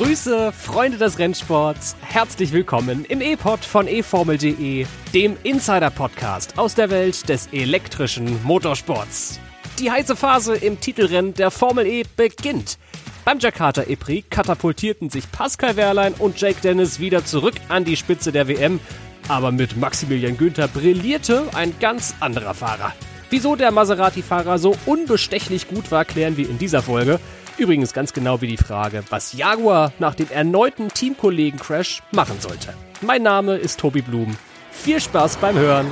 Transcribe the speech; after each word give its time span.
Grüße, 0.00 0.50
Freunde 0.52 0.96
des 0.96 1.18
Rennsports. 1.18 1.94
Herzlich 2.00 2.52
willkommen 2.52 3.04
im 3.04 3.20
E-Pod 3.20 3.62
von 3.62 3.86
eFormel.de, 3.86 4.86
dem 5.12 5.36
Insider-Podcast 5.42 6.56
aus 6.56 6.74
der 6.74 6.88
Welt 6.88 7.28
des 7.28 7.48
elektrischen 7.52 8.42
Motorsports. 8.42 9.38
Die 9.78 9.90
heiße 9.90 10.16
Phase 10.16 10.54
im 10.54 10.80
Titelrennen 10.80 11.34
der 11.34 11.50
Formel 11.50 11.86
E 11.86 12.04
beginnt. 12.16 12.78
Beim 13.26 13.40
Jakarta 13.40 13.82
E-Prix 13.82 14.26
katapultierten 14.30 15.10
sich 15.10 15.30
Pascal 15.30 15.76
Wehrlein 15.76 16.14
und 16.14 16.40
Jake 16.40 16.62
Dennis 16.62 16.98
wieder 16.98 17.26
zurück 17.26 17.56
an 17.68 17.84
die 17.84 17.98
Spitze 17.98 18.32
der 18.32 18.48
WM. 18.48 18.80
Aber 19.28 19.52
mit 19.52 19.76
Maximilian 19.76 20.38
Günther 20.38 20.68
brillierte 20.68 21.44
ein 21.54 21.74
ganz 21.78 22.14
anderer 22.20 22.54
Fahrer. 22.54 22.94
Wieso 23.28 23.54
der 23.54 23.70
Maserati-Fahrer 23.70 24.58
so 24.58 24.74
unbestechlich 24.86 25.68
gut 25.68 25.90
war, 25.90 26.06
klären 26.06 26.38
wir 26.38 26.48
in 26.48 26.56
dieser 26.56 26.80
Folge. 26.80 27.20
Übrigens 27.58 27.92
ganz 27.92 28.12
genau 28.12 28.40
wie 28.40 28.46
die 28.46 28.56
Frage, 28.56 29.02
was 29.10 29.32
Jaguar 29.32 29.92
nach 29.98 30.14
dem 30.14 30.30
erneuten 30.30 30.88
Teamkollegen-Crash 30.88 32.02
machen 32.12 32.36
sollte. 32.40 32.74
Mein 33.00 33.22
Name 33.22 33.56
ist 33.56 33.80
Tobi 33.80 34.02
Blum. 34.02 34.36
Viel 34.70 35.00
Spaß 35.00 35.36
beim 35.36 35.56
Hören. 35.56 35.86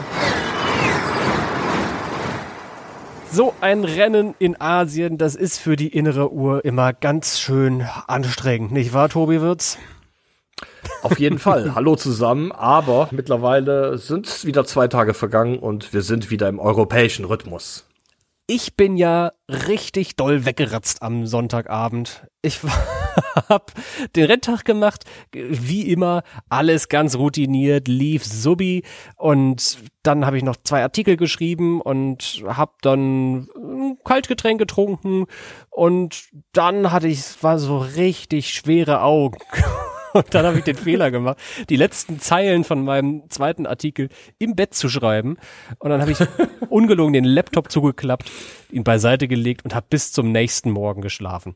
So 3.31 3.55
ein 3.61 3.84
Rennen 3.84 4.34
in 4.39 4.59
Asien, 4.59 5.19
das 5.19 5.34
ist 5.34 5.59
für 5.59 5.77
die 5.77 5.89
innere 5.89 6.33
Uhr 6.33 6.65
immer 6.65 6.95
ganz 6.95 7.39
schön 7.39 7.87
anstrengend, 8.06 8.73
nicht 8.73 8.95
wahr, 8.95 9.11
Tobi 9.11 9.43
Wirz? 9.43 9.77
Auf 11.03 11.19
jeden 11.19 11.39
Fall. 11.39 11.75
Hallo 11.75 11.97
zusammen. 11.97 12.53
Aber 12.53 13.09
mittlerweile 13.11 13.98
sind 13.98 14.45
wieder 14.45 14.65
zwei 14.65 14.89
Tage 14.89 15.15
vergangen 15.15 15.59
und 15.59 15.93
wir 15.93 16.03
sind 16.03 16.31
wieder 16.31 16.48
im 16.48 16.59
europäischen 16.59 17.25
Rhythmus. 17.25 17.88
Ich 18.51 18.77
bin 18.77 18.97
ja 18.97 19.33
richtig 19.47 20.16
doll 20.16 20.47
weggeratzt 20.47 21.02
am 21.02 21.27
Sonntagabend. 21.27 22.27
Ich 22.41 22.61
hab 23.50 23.73
den 24.17 24.25
Renntag 24.25 24.64
gemacht, 24.64 25.05
wie 25.33 25.83
immer, 25.92 26.23
alles 26.48 26.89
ganz 26.89 27.17
routiniert, 27.17 27.89
lief 27.89 28.25
subi. 28.25 28.84
Und 29.17 29.77
dann 30.03 30.25
habe 30.25 30.39
ich 30.39 30.45
noch 30.45 30.56
zwei 30.64 30.81
Artikel 30.81 31.19
geschrieben 31.19 31.83
und 31.83 32.42
hab 32.47 32.81
dann 32.81 33.48
ein 33.55 33.98
Kaltgetränk 34.03 34.58
getrunken. 34.58 35.27
Und 35.69 36.30
dann 36.55 36.91
hatte 36.91 37.08
ich 37.08 37.42
war 37.42 37.58
so 37.58 37.77
richtig 37.77 38.55
schwere 38.55 39.03
Augen 39.03 39.41
Und 40.19 40.34
dann 40.34 40.44
habe 40.44 40.58
ich 40.58 40.64
den 40.64 40.74
Fehler 40.74 41.12
gemacht, 41.12 41.38
die 41.69 41.77
letzten 41.77 42.19
Zeilen 42.19 42.64
von 42.64 42.84
meinem 42.84 43.30
zweiten 43.30 43.66
Artikel 43.66 44.08
im 44.38 44.56
Bett 44.56 44.74
zu 44.74 44.88
schreiben. 44.88 45.36
Und 45.78 45.91
dann 45.91 46.00
habe 46.00 46.11
ich 46.11 46.19
ungelogen 46.69 47.12
den 47.12 47.24
Laptop 47.24 47.70
zugeklappt, 47.70 48.28
ihn 48.72 48.83
beiseite 48.83 49.28
gelegt 49.28 49.64
und 49.64 49.77
habe 49.77 49.86
bis 49.89 50.11
zum 50.11 50.33
nächsten 50.33 50.72
Morgen 50.72 51.02
geschlafen. 51.02 51.55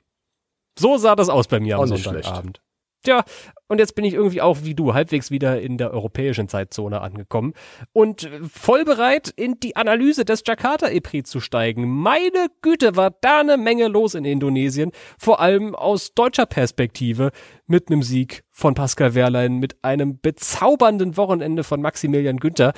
So 0.79 0.97
sah 0.97 1.17
das 1.17 1.29
aus 1.29 1.49
bei 1.49 1.59
mir 1.59 1.79
am 1.79 1.89
Sonntagabend. 1.89 2.63
Tja, 3.05 3.25
und 3.67 3.79
jetzt 3.79 3.97
bin 3.97 4.05
ich 4.05 4.15
irgendwie 4.15 4.41
auch 4.41 4.59
wie 4.63 4.77
du 4.77 4.95
halbwegs 4.95 5.33
wieder 5.33 5.61
in 5.61 5.77
der 5.77 5.93
europäischen 5.93 6.49
Zeitzone 6.49 7.01
angekommen 7.01 7.53
und 7.93 8.31
voll 8.49 8.85
bereit, 8.85 9.33
in 9.35 9.59
die 9.59 9.75
Analyse 9.75 10.25
des 10.25 10.45
Jakarta 10.47 10.89
EPRI 10.89 11.25
zu 11.25 11.41
steigen. 11.41 11.89
Meine 11.89 12.47
Güte, 12.61 12.95
war 12.95 13.11
da 13.21 13.41
eine 13.41 13.57
Menge 13.57 13.89
los 13.89 14.15
in 14.15 14.25
Indonesien, 14.25 14.93
vor 15.19 15.41
allem 15.41 15.75
aus 15.75 16.15
deutscher 16.15 16.47
Perspektive, 16.47 17.33
mit 17.67 17.91
einem 17.91 18.05
Sieg 18.05 18.45
von 18.51 18.75
Pascal 18.75 19.15
Wehrlein, 19.15 19.57
mit 19.59 19.83
einem 19.83 20.21
bezaubernden 20.21 21.17
Wochenende 21.17 21.65
von 21.65 21.83
Maximilian 21.83 22.37
Günther. 22.37 22.73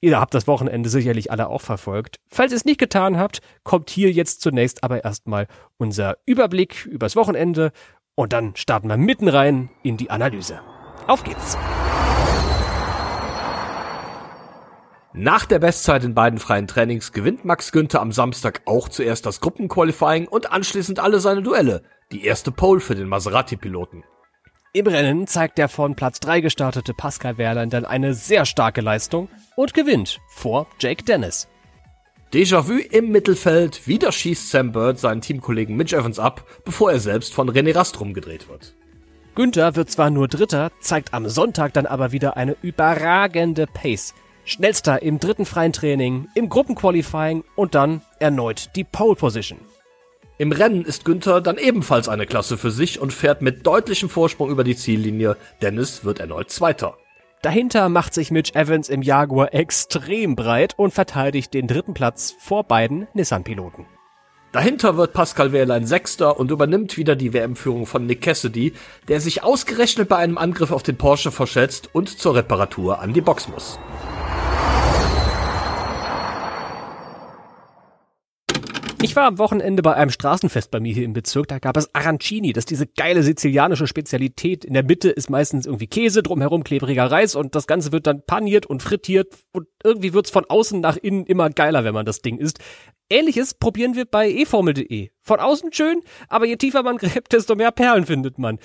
Ihr 0.00 0.18
habt 0.20 0.32
das 0.32 0.46
Wochenende 0.46 0.88
sicherlich 0.88 1.30
alle 1.30 1.48
auch 1.48 1.60
verfolgt. 1.60 2.16
Falls 2.28 2.52
ihr 2.52 2.56
es 2.56 2.64
nicht 2.64 2.78
getan 2.78 3.18
habt, 3.18 3.40
kommt 3.64 3.90
hier 3.90 4.12
jetzt 4.12 4.40
zunächst 4.40 4.84
aber 4.84 5.04
erstmal 5.04 5.48
unser 5.76 6.18
Überblick 6.24 6.86
übers 6.86 7.16
Wochenende 7.16 7.72
und 8.18 8.32
dann 8.32 8.56
starten 8.56 8.88
wir 8.88 8.96
mitten 8.96 9.28
rein 9.28 9.70
in 9.84 9.96
die 9.96 10.10
Analyse. 10.10 10.58
Auf 11.06 11.22
geht's! 11.22 11.56
Nach 15.12 15.46
der 15.46 15.60
Bestzeit 15.60 16.02
in 16.02 16.14
beiden 16.14 16.40
freien 16.40 16.66
Trainings 16.66 17.12
gewinnt 17.12 17.44
Max 17.44 17.70
Günther 17.70 18.00
am 18.00 18.10
Samstag 18.10 18.62
auch 18.64 18.88
zuerst 18.88 19.24
das 19.24 19.40
Gruppenqualifying 19.40 20.26
und 20.26 20.50
anschließend 20.50 20.98
alle 20.98 21.20
seine 21.20 21.42
Duelle. 21.42 21.84
Die 22.10 22.24
erste 22.24 22.50
Pole 22.50 22.80
für 22.80 22.96
den 22.96 23.06
Maserati-Piloten. 23.06 24.02
Im 24.72 24.88
Rennen 24.88 25.28
zeigt 25.28 25.56
der 25.56 25.68
von 25.68 25.94
Platz 25.94 26.18
3 26.18 26.40
gestartete 26.40 26.94
Pascal 26.94 27.38
Wehrlein 27.38 27.70
dann 27.70 27.84
eine 27.84 28.14
sehr 28.14 28.46
starke 28.46 28.80
Leistung 28.80 29.28
und 29.54 29.74
gewinnt 29.74 30.18
vor 30.28 30.66
Jake 30.80 31.04
Dennis. 31.04 31.46
Déjà-vu 32.32 32.78
im 32.90 33.10
Mittelfeld, 33.10 33.86
wieder 33.86 34.12
schießt 34.12 34.50
Sam 34.50 34.72
Bird 34.72 34.98
seinen 34.98 35.22
Teamkollegen 35.22 35.76
Mitch 35.76 35.96
Evans 35.96 36.18
ab, 36.18 36.44
bevor 36.62 36.92
er 36.92 37.00
selbst 37.00 37.32
von 37.32 37.50
René 37.50 37.74
Rast 37.74 37.98
rumgedreht 38.00 38.50
wird. 38.50 38.74
Günther 39.34 39.76
wird 39.76 39.90
zwar 39.90 40.10
nur 40.10 40.28
Dritter, 40.28 40.70
zeigt 40.80 41.14
am 41.14 41.26
Sonntag 41.28 41.72
dann 41.72 41.86
aber 41.86 42.12
wieder 42.12 42.36
eine 42.36 42.54
überragende 42.60 43.66
Pace. 43.66 44.12
Schnellster 44.44 45.00
im 45.00 45.18
dritten 45.18 45.46
freien 45.46 45.72
Training, 45.72 46.28
im 46.34 46.50
Gruppenqualifying 46.50 47.44
und 47.56 47.74
dann 47.74 48.02
erneut 48.18 48.76
die 48.76 48.84
Pole 48.84 49.16
Position. 49.16 49.60
Im 50.36 50.52
Rennen 50.52 50.84
ist 50.84 51.06
Günther 51.06 51.40
dann 51.40 51.56
ebenfalls 51.56 52.10
eine 52.10 52.26
Klasse 52.26 52.58
für 52.58 52.70
sich 52.70 53.00
und 53.00 53.14
fährt 53.14 53.40
mit 53.40 53.66
deutlichem 53.66 54.10
Vorsprung 54.10 54.50
über 54.50 54.64
die 54.64 54.76
Ziellinie. 54.76 55.38
Dennis 55.62 56.04
wird 56.04 56.20
erneut 56.20 56.50
Zweiter. 56.50 56.98
Dahinter 57.42 57.88
macht 57.88 58.14
sich 58.14 58.32
Mitch 58.32 58.58
Evans 58.58 58.88
im 58.88 59.00
Jaguar 59.00 59.54
extrem 59.54 60.34
breit 60.34 60.74
und 60.76 60.92
verteidigt 60.92 61.54
den 61.54 61.68
dritten 61.68 61.94
Platz 61.94 62.34
vor 62.36 62.64
beiden 62.64 63.06
Nissan-Piloten. 63.14 63.86
Dahinter 64.50 64.96
wird 64.96 65.12
Pascal 65.12 65.52
Wehrlein 65.52 65.86
Sechster 65.86 66.40
und 66.40 66.50
übernimmt 66.50 66.96
wieder 66.96 67.14
die 67.14 67.32
WM-Führung 67.32 67.86
von 67.86 68.06
Nick 68.06 68.22
Cassidy, 68.22 68.72
der 69.06 69.20
sich 69.20 69.44
ausgerechnet 69.44 70.08
bei 70.08 70.16
einem 70.16 70.36
Angriff 70.36 70.72
auf 70.72 70.82
den 70.82 70.96
Porsche 70.96 71.30
verschätzt 71.30 71.90
und 71.92 72.08
zur 72.08 72.34
Reparatur 72.34 72.98
an 73.00 73.12
die 73.12 73.20
Box 73.20 73.46
muss. 73.46 73.78
Ich 79.00 79.14
war 79.14 79.26
am 79.26 79.38
Wochenende 79.38 79.80
bei 79.82 79.94
einem 79.94 80.10
Straßenfest 80.10 80.72
bei 80.72 80.80
mir 80.80 80.92
hier 80.92 81.04
im 81.04 81.12
Bezirk. 81.12 81.46
Da 81.46 81.60
gab 81.60 81.76
es 81.76 81.94
Arancini, 81.94 82.52
das 82.52 82.62
ist 82.62 82.70
diese 82.70 82.88
geile 82.88 83.22
sizilianische 83.22 83.86
Spezialität. 83.86 84.64
In 84.64 84.74
der 84.74 84.82
Mitte 84.82 85.08
ist 85.10 85.30
meistens 85.30 85.66
irgendwie 85.66 85.86
Käse, 85.86 86.24
drumherum 86.24 86.64
klebriger 86.64 87.08
Reis 87.08 87.36
und 87.36 87.54
das 87.54 87.68
Ganze 87.68 87.92
wird 87.92 88.08
dann 88.08 88.26
paniert 88.26 88.66
und 88.66 88.82
frittiert 88.82 89.32
und 89.52 89.68
irgendwie 89.84 90.14
wird's 90.14 90.30
von 90.30 90.46
außen 90.46 90.80
nach 90.80 90.96
innen 90.96 91.26
immer 91.26 91.48
geiler, 91.48 91.84
wenn 91.84 91.94
man 91.94 92.06
das 92.06 92.22
Ding 92.22 92.38
isst. 92.38 92.58
Ähnliches 93.08 93.54
probieren 93.54 93.94
wir 93.94 94.04
bei 94.04 94.32
eFormel.de. 94.32 95.10
Von 95.22 95.38
außen 95.38 95.72
schön, 95.72 96.02
aber 96.28 96.46
je 96.46 96.56
tiefer 96.56 96.82
man 96.82 96.96
gräbt, 96.98 97.32
desto 97.32 97.54
mehr 97.54 97.70
Perlen 97.70 98.04
findet 98.04 98.38
man. 98.38 98.58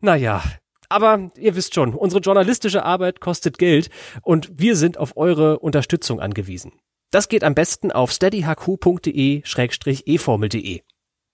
Naja, 0.00 0.42
aber 0.90 1.30
ihr 1.38 1.56
wisst 1.56 1.74
schon, 1.74 1.94
unsere 1.94 2.20
journalistische 2.20 2.84
Arbeit 2.84 3.20
kostet 3.20 3.56
Geld 3.56 3.88
und 4.20 4.50
wir 4.54 4.76
sind 4.76 4.98
auf 4.98 5.16
eure 5.16 5.60
Unterstützung 5.60 6.20
angewiesen. 6.20 6.72
Das 7.10 7.28
geht 7.28 7.44
am 7.44 7.54
besten 7.54 7.90
auf 7.90 8.12
steadyhq.de-eformel.de. 8.12 10.82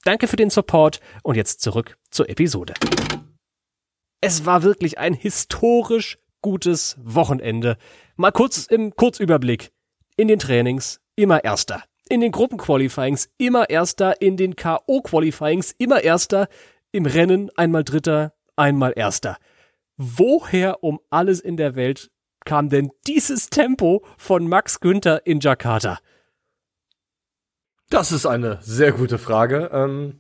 Danke 0.05 0.29
für 0.29 0.37
den 0.37 0.51
Support 0.51 1.01
und 1.23 1.37
jetzt 1.37 1.63
zurück 1.63 1.97
zur 2.11 2.29
Episode. 2.29 2.75
Es 4.21 4.47
war 4.47 4.63
wirklich 4.63 4.99
ein 4.99 5.15
historisch 5.15 6.19
gutes 6.43 6.97
Wochenende. 7.03 7.77
Mal 8.17 8.31
kurz 8.31 8.67
im 8.67 8.95
Kurzüberblick. 8.95 9.73
In 10.17 10.29
den 10.29 10.39
Trainings 10.39 11.01
immer 11.17 11.43
Erster. 11.43 11.83
In 12.09 12.21
den 12.21 12.31
Gruppenqualifyings 12.33 13.31
immer 13.39 13.69
Erster. 13.69 14.21
In 14.21 14.37
den 14.37 14.55
K.O.-Qualifyings 14.55 15.75
immer 15.79 16.05
Erster. 16.05 16.49
Im 16.93 17.07
Rennen 17.07 17.51
einmal 17.57 17.83
Dritter, 17.83 18.35
einmal 18.57 18.93
Erster. 18.95 19.39
Woher 19.97 20.85
um 20.85 21.01
alles 21.11 21.41
in 21.41 21.57
der 21.57 21.75
Welt 21.75 22.13
kam 22.45 22.69
denn 22.69 22.91
dieses 23.07 23.51
Tempo 23.51 24.05
von 24.17 24.49
Max 24.49 24.81
Günther 24.81 25.27
in 25.27 25.41
Jakarta? 25.41 25.99
Das 27.91 28.13
ist 28.13 28.27
eine 28.27 28.59
sehr 28.63 28.93
gute 28.93 29.19
Frage. 29.19 29.71
Ähm, 29.73 30.19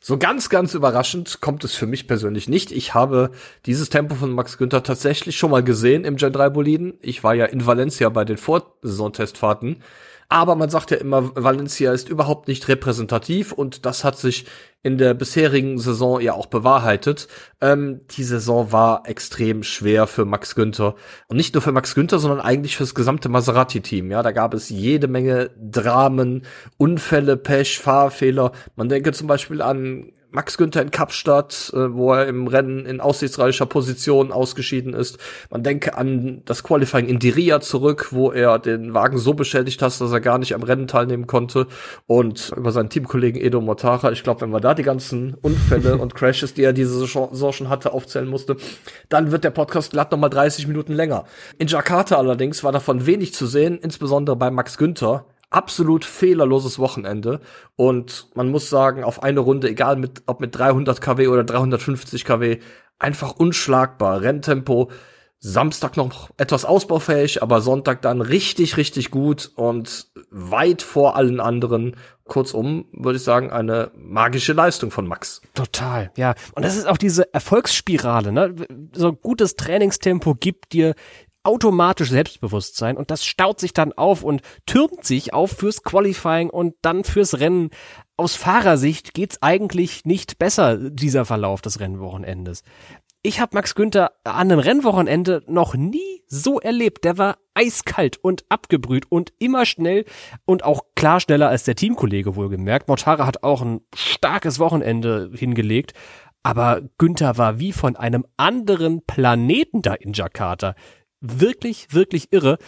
so 0.00 0.18
ganz, 0.18 0.50
ganz 0.50 0.74
überraschend 0.74 1.40
kommt 1.40 1.64
es 1.64 1.74
für 1.74 1.86
mich 1.86 2.06
persönlich 2.06 2.48
nicht. 2.48 2.72
Ich 2.72 2.94
habe 2.94 3.30
dieses 3.66 3.88
Tempo 3.88 4.14
von 4.14 4.30
Max 4.30 4.58
Günther 4.58 4.82
tatsächlich 4.82 5.36
schon 5.36 5.50
mal 5.50 5.62
gesehen 5.62 6.04
im 6.04 6.16
Gen 6.16 6.32
3 6.32 6.50
Boliden. 6.50 6.94
Ich 7.00 7.24
war 7.24 7.34
ja 7.34 7.46
in 7.46 7.66
Valencia 7.66 8.08
bei 8.08 8.24
den 8.24 8.36
Vorsaisontestfahrten. 8.36 9.82
Aber 10.34 10.56
man 10.56 10.68
sagt 10.68 10.90
ja 10.90 10.96
immer, 10.96 11.30
Valencia 11.36 11.92
ist 11.92 12.08
überhaupt 12.08 12.48
nicht 12.48 12.66
repräsentativ 12.66 13.52
und 13.52 13.86
das 13.86 14.02
hat 14.02 14.18
sich 14.18 14.46
in 14.82 14.98
der 14.98 15.14
bisherigen 15.14 15.78
Saison 15.78 16.20
ja 16.20 16.32
auch 16.32 16.46
bewahrheitet. 16.46 17.28
Ähm, 17.60 18.00
die 18.10 18.24
Saison 18.24 18.72
war 18.72 19.08
extrem 19.08 19.62
schwer 19.62 20.08
für 20.08 20.24
Max 20.24 20.56
Günther. 20.56 20.96
Und 21.28 21.36
nicht 21.36 21.54
nur 21.54 21.62
für 21.62 21.70
Max 21.70 21.94
Günther, 21.94 22.18
sondern 22.18 22.40
eigentlich 22.40 22.76
fürs 22.76 22.96
gesamte 22.96 23.28
Maserati-Team. 23.28 24.10
Ja, 24.10 24.24
da 24.24 24.32
gab 24.32 24.54
es 24.54 24.70
jede 24.70 25.06
Menge 25.06 25.50
Dramen, 25.56 26.42
Unfälle, 26.78 27.36
Pech, 27.36 27.78
Fahrfehler. 27.78 28.50
Man 28.74 28.88
denke 28.88 29.12
zum 29.12 29.28
Beispiel 29.28 29.62
an 29.62 30.10
Max 30.34 30.58
Günther 30.58 30.82
in 30.82 30.90
Kapstadt, 30.90 31.72
äh, 31.74 31.94
wo 31.94 32.12
er 32.12 32.26
im 32.26 32.48
Rennen 32.48 32.86
in 32.86 33.00
aussichtsreicher 33.00 33.66
Position 33.66 34.32
ausgeschieden 34.32 34.92
ist. 34.92 35.18
Man 35.48 35.62
denke 35.62 35.96
an 35.96 36.42
das 36.44 36.64
Qualifying 36.64 37.06
in 37.06 37.20
Diria 37.20 37.60
zurück, 37.60 38.08
wo 38.10 38.32
er 38.32 38.58
den 38.58 38.94
Wagen 38.94 39.18
so 39.18 39.34
beschädigt 39.34 39.80
hat, 39.80 40.00
dass 40.00 40.12
er 40.12 40.20
gar 40.20 40.38
nicht 40.38 40.54
am 40.54 40.64
Rennen 40.64 40.88
teilnehmen 40.88 41.28
konnte. 41.28 41.68
Und 42.06 42.52
über 42.56 42.72
seinen 42.72 42.88
Teamkollegen 42.88 43.40
Edo 43.40 43.60
Motara, 43.60 44.10
ich 44.10 44.24
glaube, 44.24 44.40
wenn 44.40 44.50
man 44.50 44.60
da 44.60 44.74
die 44.74 44.82
ganzen 44.82 45.34
Unfälle 45.34 45.98
und 45.98 46.14
Crashes, 46.16 46.52
die 46.52 46.64
er 46.64 46.72
diese 46.72 46.98
Saison 46.98 47.52
schon 47.52 47.68
hatte, 47.68 47.92
aufzählen 47.92 48.28
musste, 48.28 48.56
dann 49.08 49.30
wird 49.30 49.44
der 49.44 49.50
Podcast 49.50 49.92
glatt 49.92 50.10
nochmal 50.10 50.30
30 50.30 50.66
Minuten 50.66 50.94
länger. 50.94 51.26
In 51.58 51.68
Jakarta 51.68 52.16
allerdings 52.16 52.64
war 52.64 52.72
davon 52.72 53.06
wenig 53.06 53.34
zu 53.34 53.46
sehen, 53.46 53.78
insbesondere 53.80 54.34
bei 54.34 54.50
Max 54.50 54.78
Günther 54.78 55.26
absolut 55.54 56.04
fehlerloses 56.04 56.78
Wochenende. 56.78 57.40
Und 57.76 58.28
man 58.34 58.50
muss 58.50 58.68
sagen, 58.68 59.04
auf 59.04 59.22
eine 59.22 59.40
Runde, 59.40 59.70
egal 59.70 59.96
mit, 59.96 60.22
ob 60.26 60.40
mit 60.40 60.58
300 60.58 61.00
kW 61.00 61.28
oder 61.28 61.44
350 61.44 62.24
kW, 62.24 62.58
einfach 62.98 63.36
unschlagbar. 63.36 64.20
Renntempo, 64.20 64.90
Samstag 65.38 65.96
noch 65.96 66.30
etwas 66.38 66.64
ausbaufähig, 66.64 67.42
aber 67.42 67.60
Sonntag 67.60 68.02
dann 68.02 68.20
richtig, 68.20 68.76
richtig 68.76 69.10
gut 69.10 69.52
und 69.54 70.08
weit 70.30 70.82
vor 70.82 71.16
allen 71.16 71.38
anderen. 71.38 71.96
Kurzum, 72.24 72.86
würde 72.92 73.18
ich 73.18 73.22
sagen, 73.22 73.52
eine 73.52 73.90
magische 73.94 74.54
Leistung 74.54 74.90
von 74.90 75.06
Max. 75.06 75.42
Total, 75.52 76.10
ja. 76.16 76.34
Und 76.54 76.64
das 76.64 76.76
ist 76.76 76.88
auch 76.88 76.96
diese 76.96 77.32
Erfolgsspirale, 77.32 78.32
ne? 78.32 78.54
So 78.92 79.12
gutes 79.12 79.54
Trainingstempo 79.56 80.34
gibt 80.34 80.72
dir 80.72 80.94
automatisch 81.44 82.10
Selbstbewusstsein 82.10 82.96
und 82.96 83.10
das 83.10 83.24
staut 83.24 83.60
sich 83.60 83.72
dann 83.72 83.92
auf 83.92 84.22
und 84.22 84.42
türmt 84.66 85.04
sich 85.04 85.32
auf 85.32 85.52
fürs 85.52 85.82
Qualifying 85.82 86.50
und 86.50 86.74
dann 86.82 87.04
fürs 87.04 87.38
Rennen. 87.38 87.70
Aus 88.16 88.34
Fahrersicht 88.34 89.14
geht's 89.14 89.42
eigentlich 89.42 90.04
nicht 90.04 90.38
besser, 90.38 90.90
dieser 90.90 91.24
Verlauf 91.24 91.60
des 91.62 91.80
Rennwochenendes. 91.80 92.62
Ich 93.26 93.40
habe 93.40 93.54
Max 93.54 93.74
Günther 93.74 94.12
an 94.24 94.50
einem 94.52 94.58
Rennwochenende 94.58 95.42
noch 95.46 95.74
nie 95.74 96.22
so 96.26 96.60
erlebt. 96.60 97.04
Der 97.04 97.16
war 97.16 97.38
eiskalt 97.54 98.18
und 98.18 98.44
abgebrüht 98.50 99.10
und 99.10 99.32
immer 99.38 99.64
schnell 99.64 100.04
und 100.44 100.62
auch 100.62 100.82
klar 100.94 101.20
schneller 101.20 101.48
als 101.48 101.64
der 101.64 101.74
Teamkollege 101.74 102.36
wohlgemerkt. 102.36 102.86
Mortara 102.86 103.26
hat 103.26 103.42
auch 103.42 103.62
ein 103.62 103.80
starkes 103.94 104.58
Wochenende 104.58 105.30
hingelegt. 105.34 105.94
Aber 106.42 106.82
Günther 106.98 107.38
war 107.38 107.58
wie 107.58 107.72
von 107.72 107.96
einem 107.96 108.26
anderen 108.36 109.02
Planeten 109.06 109.80
da 109.80 109.94
in 109.94 110.12
Jakarta 110.12 110.74
wirklich, 111.24 111.88
wirklich 111.90 112.32
irre. 112.32 112.58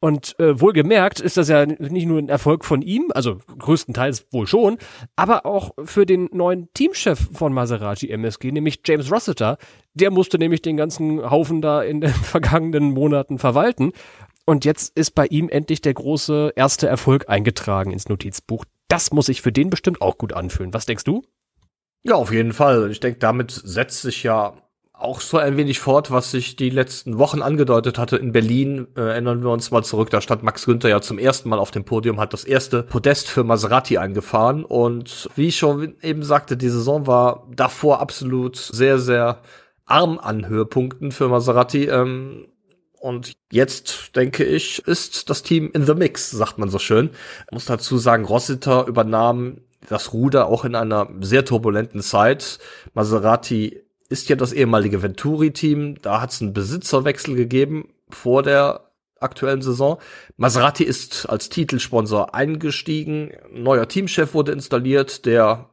Und 0.00 0.38
äh, 0.38 0.60
wohlgemerkt 0.60 1.18
ist 1.18 1.36
das 1.36 1.48
ja 1.48 1.66
nicht 1.66 2.06
nur 2.06 2.18
ein 2.18 2.28
Erfolg 2.28 2.64
von 2.64 2.82
ihm, 2.82 3.10
also 3.14 3.38
größtenteils 3.58 4.26
wohl 4.30 4.46
schon, 4.46 4.78
aber 5.16 5.44
auch 5.44 5.72
für 5.84 6.06
den 6.06 6.28
neuen 6.32 6.72
Teamchef 6.72 7.28
von 7.32 7.52
Maserati 7.52 8.08
MSG, 8.08 8.52
nämlich 8.52 8.80
James 8.86 9.10
Rossiter. 9.10 9.58
Der 9.94 10.12
musste 10.12 10.38
nämlich 10.38 10.62
den 10.62 10.76
ganzen 10.76 11.28
Haufen 11.28 11.60
da 11.60 11.82
in 11.82 12.00
den 12.00 12.10
vergangenen 12.14 12.92
Monaten 12.92 13.38
verwalten. 13.38 13.92
Und 14.46 14.64
jetzt 14.64 14.96
ist 14.96 15.16
bei 15.16 15.26
ihm 15.26 15.48
endlich 15.48 15.82
der 15.82 15.94
große 15.94 16.52
erste 16.54 16.86
Erfolg 16.86 17.28
eingetragen 17.28 17.90
ins 17.90 18.08
Notizbuch. 18.08 18.64
Das 18.86 19.12
muss 19.12 19.26
sich 19.26 19.42
für 19.42 19.52
den 19.52 19.68
bestimmt 19.68 20.00
auch 20.00 20.16
gut 20.16 20.32
anfühlen. 20.32 20.72
Was 20.72 20.86
denkst 20.86 21.04
du? 21.04 21.22
Ja, 22.04 22.14
auf 22.14 22.32
jeden 22.32 22.52
Fall. 22.52 22.90
Ich 22.90 23.00
denke, 23.00 23.18
damit 23.18 23.50
setzt 23.50 24.02
sich 24.02 24.22
ja 24.22 24.54
auch 24.98 25.20
so 25.20 25.38
ein 25.38 25.56
wenig 25.56 25.78
fort, 25.78 26.10
was 26.10 26.32
sich 26.32 26.56
die 26.56 26.70
letzten 26.70 27.18
Wochen 27.18 27.40
angedeutet 27.40 27.98
hatte 27.98 28.16
in 28.16 28.32
Berlin. 28.32 28.88
Äh, 28.96 29.02
erinnern 29.02 29.42
wir 29.42 29.50
uns 29.50 29.70
mal 29.70 29.84
zurück, 29.84 30.10
da 30.10 30.20
stand 30.20 30.42
Max 30.42 30.66
Günther 30.66 30.88
ja 30.88 31.00
zum 31.00 31.18
ersten 31.18 31.48
Mal 31.48 31.58
auf 31.58 31.70
dem 31.70 31.84
Podium, 31.84 32.18
hat 32.18 32.32
das 32.32 32.44
erste 32.44 32.82
Podest 32.82 33.28
für 33.28 33.44
Maserati 33.44 33.98
eingefahren. 33.98 34.64
Und 34.64 35.28
wie 35.36 35.48
ich 35.48 35.56
schon 35.56 35.94
eben 36.02 36.24
sagte, 36.24 36.56
die 36.56 36.68
Saison 36.68 37.06
war 37.06 37.46
davor 37.54 38.00
absolut 38.00 38.56
sehr, 38.56 38.98
sehr 38.98 39.42
arm 39.86 40.18
an 40.18 40.48
Höhepunkten 40.48 41.12
für 41.12 41.28
Maserati. 41.28 41.84
Ähm, 41.84 42.48
und 43.00 43.34
jetzt, 43.52 44.16
denke 44.16 44.44
ich, 44.44 44.80
ist 44.80 45.30
das 45.30 45.44
Team 45.44 45.70
in 45.72 45.86
the 45.86 45.94
mix, 45.94 46.30
sagt 46.30 46.58
man 46.58 46.68
so 46.68 46.80
schön. 46.80 47.10
Ich 47.46 47.52
muss 47.52 47.66
dazu 47.66 47.98
sagen, 47.98 48.24
Rossiter 48.24 48.86
übernahm 48.86 49.58
das 49.88 50.12
Ruder 50.12 50.46
auch 50.48 50.64
in 50.64 50.74
einer 50.74 51.08
sehr 51.20 51.44
turbulenten 51.44 52.02
Zeit. 52.02 52.58
Maserati 52.94 53.80
ist 54.08 54.28
ja 54.28 54.36
das 54.36 54.52
ehemalige 54.52 55.02
Venturi-Team. 55.02 56.00
Da 56.00 56.20
hat 56.20 56.32
es 56.32 56.40
einen 56.40 56.52
Besitzerwechsel 56.52 57.34
gegeben 57.34 57.88
vor 58.08 58.42
der 58.42 58.90
aktuellen 59.20 59.62
Saison. 59.62 59.98
Maserati 60.36 60.84
ist 60.84 61.26
als 61.26 61.48
Titelsponsor 61.48 62.34
eingestiegen. 62.34 63.32
neuer 63.52 63.88
Teamchef 63.88 64.34
wurde 64.34 64.52
installiert, 64.52 65.26
der 65.26 65.68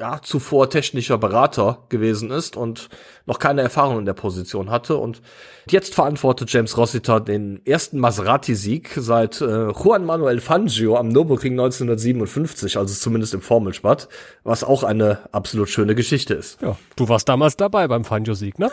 ja, 0.00 0.18
zuvor 0.22 0.70
technischer 0.70 1.18
Berater 1.18 1.84
gewesen 1.90 2.30
ist 2.30 2.56
und 2.56 2.88
noch 3.26 3.38
keine 3.38 3.60
Erfahrung 3.60 3.98
in 3.98 4.06
der 4.06 4.14
Position 4.14 4.70
hatte. 4.70 4.96
Und 4.96 5.20
jetzt 5.68 5.94
verantwortet 5.94 6.50
James 6.50 6.78
Rossiter 6.78 7.20
den 7.20 7.60
ersten 7.66 7.98
Maserati-Sieg 7.98 8.92
seit 8.96 9.42
äh, 9.42 9.70
Juan 9.70 10.06
Manuel 10.06 10.40
Fangio 10.40 10.96
am 10.96 11.08
Nürburgring 11.08 11.52
1957, 11.52 12.78
also 12.78 12.94
zumindest 12.94 13.34
im 13.34 13.42
Formelspatt, 13.42 14.08
was 14.42 14.64
auch 14.64 14.84
eine 14.84 15.18
absolut 15.32 15.68
schöne 15.68 15.94
Geschichte 15.94 16.32
ist. 16.32 16.62
Ja, 16.62 16.78
du 16.96 17.08
warst 17.10 17.28
damals 17.28 17.58
dabei 17.58 17.86
beim 17.86 18.04
Fangio-Sieg, 18.04 18.58
ne? 18.58 18.70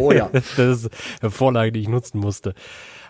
oh 0.00 0.12
ja. 0.12 0.30
das 0.32 0.58
ist 0.58 0.90
eine 1.20 1.30
Vorlage, 1.30 1.72
die 1.72 1.80
ich 1.80 1.88
nutzen 1.88 2.18
musste. 2.18 2.54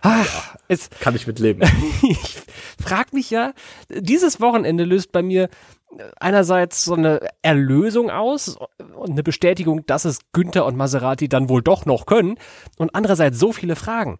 Ach, 0.04 0.56
es, 0.66 0.90
kann 0.98 1.14
ich 1.14 1.28
mitleben. 1.28 1.62
ich 2.02 2.38
frag 2.82 3.12
mich 3.12 3.30
ja, 3.30 3.52
dieses 3.88 4.40
Wochenende 4.40 4.82
löst 4.82 5.12
bei 5.12 5.22
mir 5.22 5.48
einerseits 6.18 6.84
so 6.84 6.94
eine 6.94 7.20
Erlösung 7.42 8.10
aus 8.10 8.56
und 8.94 9.10
eine 9.10 9.22
Bestätigung, 9.22 9.84
dass 9.86 10.04
es 10.04 10.20
Günther 10.32 10.66
und 10.66 10.76
Maserati 10.76 11.28
dann 11.28 11.48
wohl 11.48 11.62
doch 11.62 11.86
noch 11.86 12.06
können 12.06 12.38
und 12.76 12.94
andererseits 12.94 13.38
so 13.38 13.52
viele 13.52 13.76
Fragen. 13.76 14.18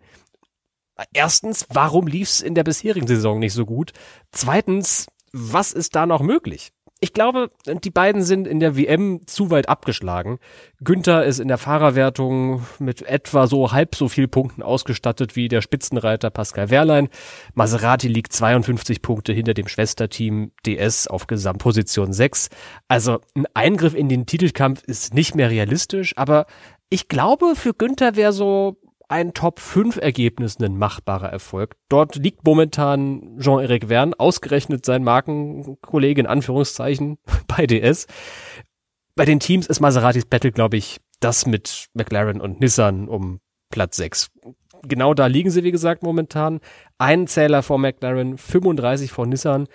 Erstens, 1.13 1.67
warum 1.71 2.07
lief 2.07 2.29
es 2.29 2.41
in 2.41 2.55
der 2.55 2.65
bisherigen 2.65 3.07
Saison 3.07 3.39
nicht 3.39 3.55
so 3.55 3.65
gut? 3.65 3.93
Zweitens, 4.31 5.07
was 5.33 5.73
ist 5.73 5.97
da 5.97 6.07
noch 6.07 6.21
möglich? 6.21 6.73
Ich 7.05 7.15
glaube, 7.15 7.51
die 7.67 7.91
beiden 7.91 8.23
sind 8.23 8.47
in 8.47 8.61
der 8.61 8.77
WM 8.77 9.27
zu 9.27 9.51
weit 9.51 9.69
abgeschlagen. 9.69 10.39
Günther 10.85 11.25
ist 11.25 11.41
in 11.41 11.49
der 11.49 11.59
Fahrerwertung 11.59 12.65
mit 12.79 13.03
etwa 13.03 13.49
so 13.49 13.73
halb 13.73 13.97
so 13.97 14.07
viel 14.09 14.29
Punkten 14.29 14.63
ausgestattet 14.63 15.35
wie 15.35 15.49
der 15.49 15.63
Spitzenreiter 15.63 16.31
Pascal 16.31 16.71
Wehrlein. 16.71 17.09
Maserati 17.55 18.07
liegt 18.07 18.33
52 18.33 19.03
Punkte 19.03 19.33
hinter 19.33 19.53
dem 19.53 19.67
Schwesterteam 19.67 20.53
DS 20.65 21.09
auf 21.09 21.27
Gesamtposition 21.27 22.13
6. 22.13 22.51
Also 22.87 23.19
ein 23.35 23.47
Eingriff 23.53 23.97
in 23.97 24.09
den 24.09 24.25
Titelkampf 24.25 24.85
ist 24.85 25.13
nicht 25.13 25.35
mehr 25.35 25.51
realistisch, 25.51 26.17
aber 26.17 26.47
ich 26.89 27.09
glaube, 27.09 27.57
für 27.57 27.75
Günther 27.75 28.15
wäre 28.15 28.33
so 28.33 28.77
ein 29.13 29.35
Top 29.35 29.61
5 29.61 29.99
Ergebnis 29.99 30.59
ein 30.59 30.79
machbarer 30.79 31.29
Erfolg. 31.29 31.77
Dort 31.91 32.17
liegt 32.17 32.47
momentan 32.47 33.37
Jean-Eric 33.39 33.89
Verne, 33.89 34.19
ausgerechnet 34.19 34.87
sein 34.87 35.05
Markenkollege 35.05 36.23
in 36.23 36.27
Anführungszeichen 36.27 37.19
bei 37.47 37.67
DS. 37.67 38.07
Bei 39.15 39.27
den 39.27 39.39
Teams 39.39 39.67
ist 39.67 39.81
Maseratis 39.81 40.25
Battle, 40.25 40.51
glaube 40.51 40.79
ich, 40.79 40.99
das 41.21 41.45
mit 41.45 41.89
McLaren 41.93 42.41
und 42.41 42.61
Nissan 42.61 43.07
um 43.07 43.41
Platz 43.71 43.99
6. 43.99 44.31
Genau 44.85 45.13
da 45.13 45.27
liegen 45.27 45.51
sie, 45.51 45.63
wie 45.63 45.73
gesagt, 45.73 46.03
momentan. 46.03 46.61
Ein 46.97 47.27
Zähler 47.27 47.63
vor 47.63 47.77
McLaren, 47.77 48.39
35 48.39 49.13
vor 49.13 49.27
Nissan. 49.27 49.69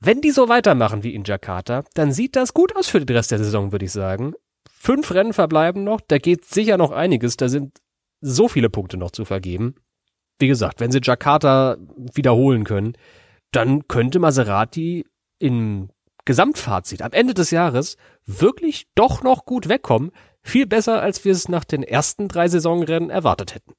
Wenn 0.00 0.20
die 0.20 0.32
so 0.32 0.48
weitermachen 0.48 1.04
wie 1.04 1.14
in 1.14 1.22
Jakarta, 1.22 1.84
dann 1.94 2.10
sieht 2.10 2.34
das 2.34 2.52
gut 2.52 2.74
aus 2.74 2.88
für 2.88 2.98
den 2.98 3.16
Rest 3.16 3.30
der 3.30 3.38
Saison, 3.38 3.70
würde 3.70 3.84
ich 3.84 3.92
sagen. 3.92 4.34
Fünf 4.68 5.12
Rennen 5.12 5.32
verbleiben 5.32 5.84
noch, 5.84 6.00
da 6.00 6.18
geht 6.18 6.44
sicher 6.44 6.76
noch 6.76 6.90
einiges. 6.90 7.36
Da 7.36 7.48
sind 7.48 7.78
so 8.24 8.48
viele 8.48 8.70
Punkte 8.70 8.96
noch 8.96 9.10
zu 9.10 9.24
vergeben. 9.24 9.74
Wie 10.38 10.48
gesagt, 10.48 10.80
wenn 10.80 10.90
sie 10.90 11.00
Jakarta 11.02 11.76
wiederholen 12.14 12.64
können, 12.64 12.96
dann 13.52 13.86
könnte 13.86 14.18
Maserati 14.18 15.04
im 15.38 15.90
Gesamtfazit 16.24 17.02
am 17.02 17.12
Ende 17.12 17.34
des 17.34 17.50
Jahres 17.50 17.96
wirklich 18.24 18.86
doch 18.94 19.22
noch 19.22 19.44
gut 19.44 19.68
wegkommen. 19.68 20.10
Viel 20.42 20.66
besser, 20.66 21.02
als 21.02 21.24
wir 21.24 21.32
es 21.32 21.48
nach 21.48 21.64
den 21.64 21.82
ersten 21.82 22.28
drei 22.28 22.48
Saisonrennen 22.48 23.10
erwartet 23.10 23.54
hätten. 23.54 23.74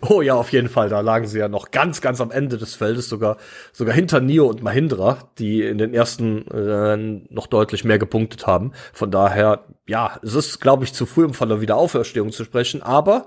Oh 0.00 0.22
ja, 0.22 0.34
auf 0.34 0.50
jeden 0.50 0.70
Fall. 0.70 0.88
Da 0.88 1.00
lagen 1.00 1.26
sie 1.26 1.38
ja 1.38 1.48
noch 1.48 1.70
ganz, 1.70 2.00
ganz 2.00 2.20
am 2.22 2.30
Ende 2.30 2.56
des 2.56 2.74
Feldes, 2.74 3.10
sogar, 3.10 3.36
sogar 3.72 3.94
hinter 3.94 4.20
Nio 4.20 4.46
und 4.46 4.62
Mahindra, 4.62 5.30
die 5.38 5.62
in 5.62 5.76
den 5.76 5.92
ersten 5.92 6.48
Rennen 6.48 7.26
noch 7.30 7.46
deutlich 7.46 7.84
mehr 7.84 7.98
gepunktet 7.98 8.46
haben. 8.46 8.72
Von 8.94 9.10
daher, 9.10 9.66
ja, 9.86 10.18
es 10.22 10.34
ist, 10.34 10.60
glaube 10.60 10.84
ich, 10.84 10.94
zu 10.94 11.04
früh, 11.04 11.24
um 11.26 11.34
von 11.34 11.50
der 11.50 11.60
Wiederauferstehung 11.60 12.32
zu 12.32 12.44
sprechen. 12.44 12.82
Aber 12.82 13.26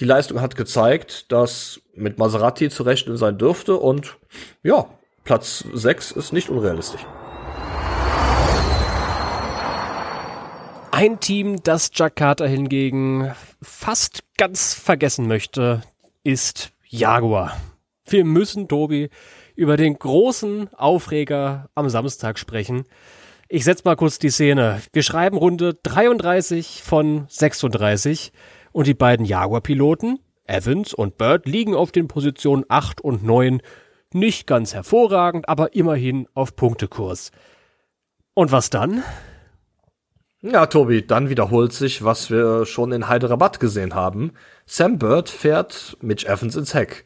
die 0.00 0.04
Leistung 0.04 0.40
hat 0.40 0.56
gezeigt, 0.56 1.30
dass 1.30 1.80
mit 1.94 2.18
Maserati 2.18 2.68
zu 2.68 2.82
rechnen 2.82 3.16
sein 3.16 3.38
dürfte 3.38 3.76
und 3.76 4.16
ja, 4.62 4.86
Platz 5.22 5.64
6 5.72 6.12
ist 6.12 6.32
nicht 6.32 6.50
unrealistisch. 6.50 7.06
Ein 10.90 11.18
Team, 11.18 11.62
das 11.62 11.90
Jakarta 11.94 12.44
hingegen 12.44 13.32
fast 13.62 14.22
ganz 14.36 14.74
vergessen 14.74 15.26
möchte, 15.26 15.82
ist 16.22 16.70
Jaguar. 16.86 17.56
Wir 18.06 18.24
müssen, 18.24 18.68
Tobi, 18.68 19.10
über 19.56 19.76
den 19.76 19.98
großen 19.98 20.72
Aufreger 20.74 21.68
am 21.74 21.88
Samstag 21.88 22.38
sprechen. 22.38 22.84
Ich 23.48 23.64
setz 23.64 23.84
mal 23.84 23.96
kurz 23.96 24.18
die 24.18 24.30
Szene. 24.30 24.82
Wir 24.92 25.02
schreiben 25.02 25.36
Runde 25.36 25.74
33 25.82 26.82
von 26.82 27.26
36 27.28 28.32
und 28.74 28.88
die 28.88 28.94
beiden 28.94 29.24
Jaguar-Piloten, 29.24 30.18
Evans 30.46 30.92
und 30.92 31.16
Bird, 31.16 31.46
liegen 31.46 31.74
auf 31.74 31.92
den 31.92 32.08
Positionen 32.08 32.64
8 32.68 33.00
und 33.00 33.24
9. 33.24 33.62
Nicht 34.12 34.46
ganz 34.48 34.74
hervorragend, 34.74 35.48
aber 35.48 35.74
immerhin 35.74 36.26
auf 36.34 36.56
Punktekurs. 36.56 37.30
Und 38.34 38.50
was 38.50 38.70
dann? 38.70 39.04
Ja, 40.42 40.66
Tobi, 40.66 41.06
dann 41.06 41.30
wiederholt 41.30 41.72
sich, 41.72 42.04
was 42.04 42.30
wir 42.30 42.66
schon 42.66 42.90
in 42.90 43.08
Hyderabad 43.08 43.60
gesehen 43.60 43.94
haben. 43.94 44.32
Sam 44.66 44.98
Bird 44.98 45.28
fährt 45.28 45.96
Mitch 46.00 46.26
Evans 46.26 46.56
ins 46.56 46.74
Heck. 46.74 47.04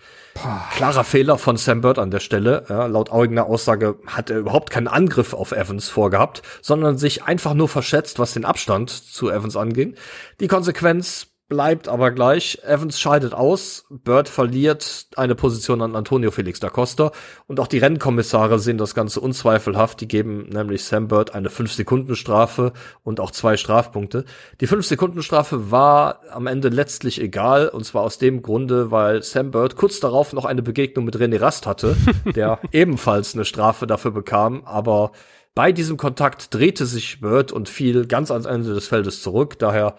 Klarer 0.75 1.05
Fehler 1.05 1.37
von 1.37 1.59
Sam 1.59 1.83
Bird 1.83 1.99
an 1.99 2.11
der 2.11 2.21
Stelle. 2.21 2.65
Ja, 2.71 2.87
laut 2.87 3.13
eigener 3.13 3.45
Aussage 3.45 3.99
hat 4.07 4.31
er 4.31 4.39
überhaupt 4.39 4.71
keinen 4.71 4.89
Angriff 4.89 5.35
auf 5.35 5.53
Evans 5.53 5.91
vorgehabt, 5.91 6.41
sondern 6.63 6.97
sich 6.97 7.25
einfach 7.25 7.53
nur 7.53 7.69
verschätzt, 7.69 8.19
was 8.19 8.33
den 8.33 8.47
Abstand 8.47 8.89
zu 8.89 9.31
Evans 9.31 9.57
anging. 9.57 9.95
Die 10.41 10.49
Konsequenz 10.49 11.29
bleibt 11.49 11.89
aber 11.89 12.11
gleich. 12.11 12.59
Evans 12.63 13.01
scheidet 13.01 13.33
aus, 13.33 13.87
Bird 13.91 14.29
verliert 14.29 15.07
eine 15.17 15.35
Position 15.35 15.81
an 15.81 15.97
Antonio 15.97 16.31
Felix 16.31 16.61
da 16.61 16.69
Costa 16.69 17.11
und 17.47 17.59
auch 17.59 17.67
die 17.67 17.79
Rennkommissare 17.79 18.59
sehen 18.59 18.79
das 18.79 18.95
Ganze 18.95 19.21
unzweifelhaft. 19.21 20.01
Die 20.01 20.09
geben 20.09 20.49
nämlich 20.51 20.85
Sam 20.85 21.09
Bird 21.09 21.35
eine 21.35 21.49
5-Sekunden-Strafe 21.49 22.73
und 23.03 23.21
auch 23.21 23.31
zwei 23.31 23.57
Strafpunkte. 23.57 24.25
Die 24.61 24.69
5-Sekunden-Strafe 24.69 25.71
war 25.71 26.21
am 26.31 26.47
Ende 26.47 26.69
letztlich 26.69 27.21
egal 27.21 27.69
und 27.69 27.85
zwar 27.85 28.03
aus 28.03 28.19
dem 28.19 28.43
Grunde, 28.43 28.91
weil 28.91 29.23
Sam 29.23 29.51
Bird 29.51 29.77
kurz 29.77 30.01
darauf 30.01 30.33
noch 30.33 30.45
eine 30.45 30.63
Begegnung 30.63 31.07
mit 31.07 31.17
René 31.17 31.41
Rast 31.41 31.67
hatte, 31.67 31.97
der 32.37 32.59
ebenfalls 32.73 33.35
eine 33.35 33.47
Strafe 33.47 33.87
dafür 33.87 34.11
bekam, 34.11 34.63
aber 34.65 35.13
bei 35.55 35.73
diesem 35.73 35.97
Kontakt 35.97 36.55
drehte 36.55 36.87
sich 36.87 37.21
Bird 37.21 37.51
und 37.51 37.69
fiel 37.69 38.07
ganz 38.07 38.31
ans 38.31 38.47
Ende 38.47 38.75
des 38.75 38.87
Feldes 38.87 39.23
zurück. 39.23 39.59
Daher 39.59 39.97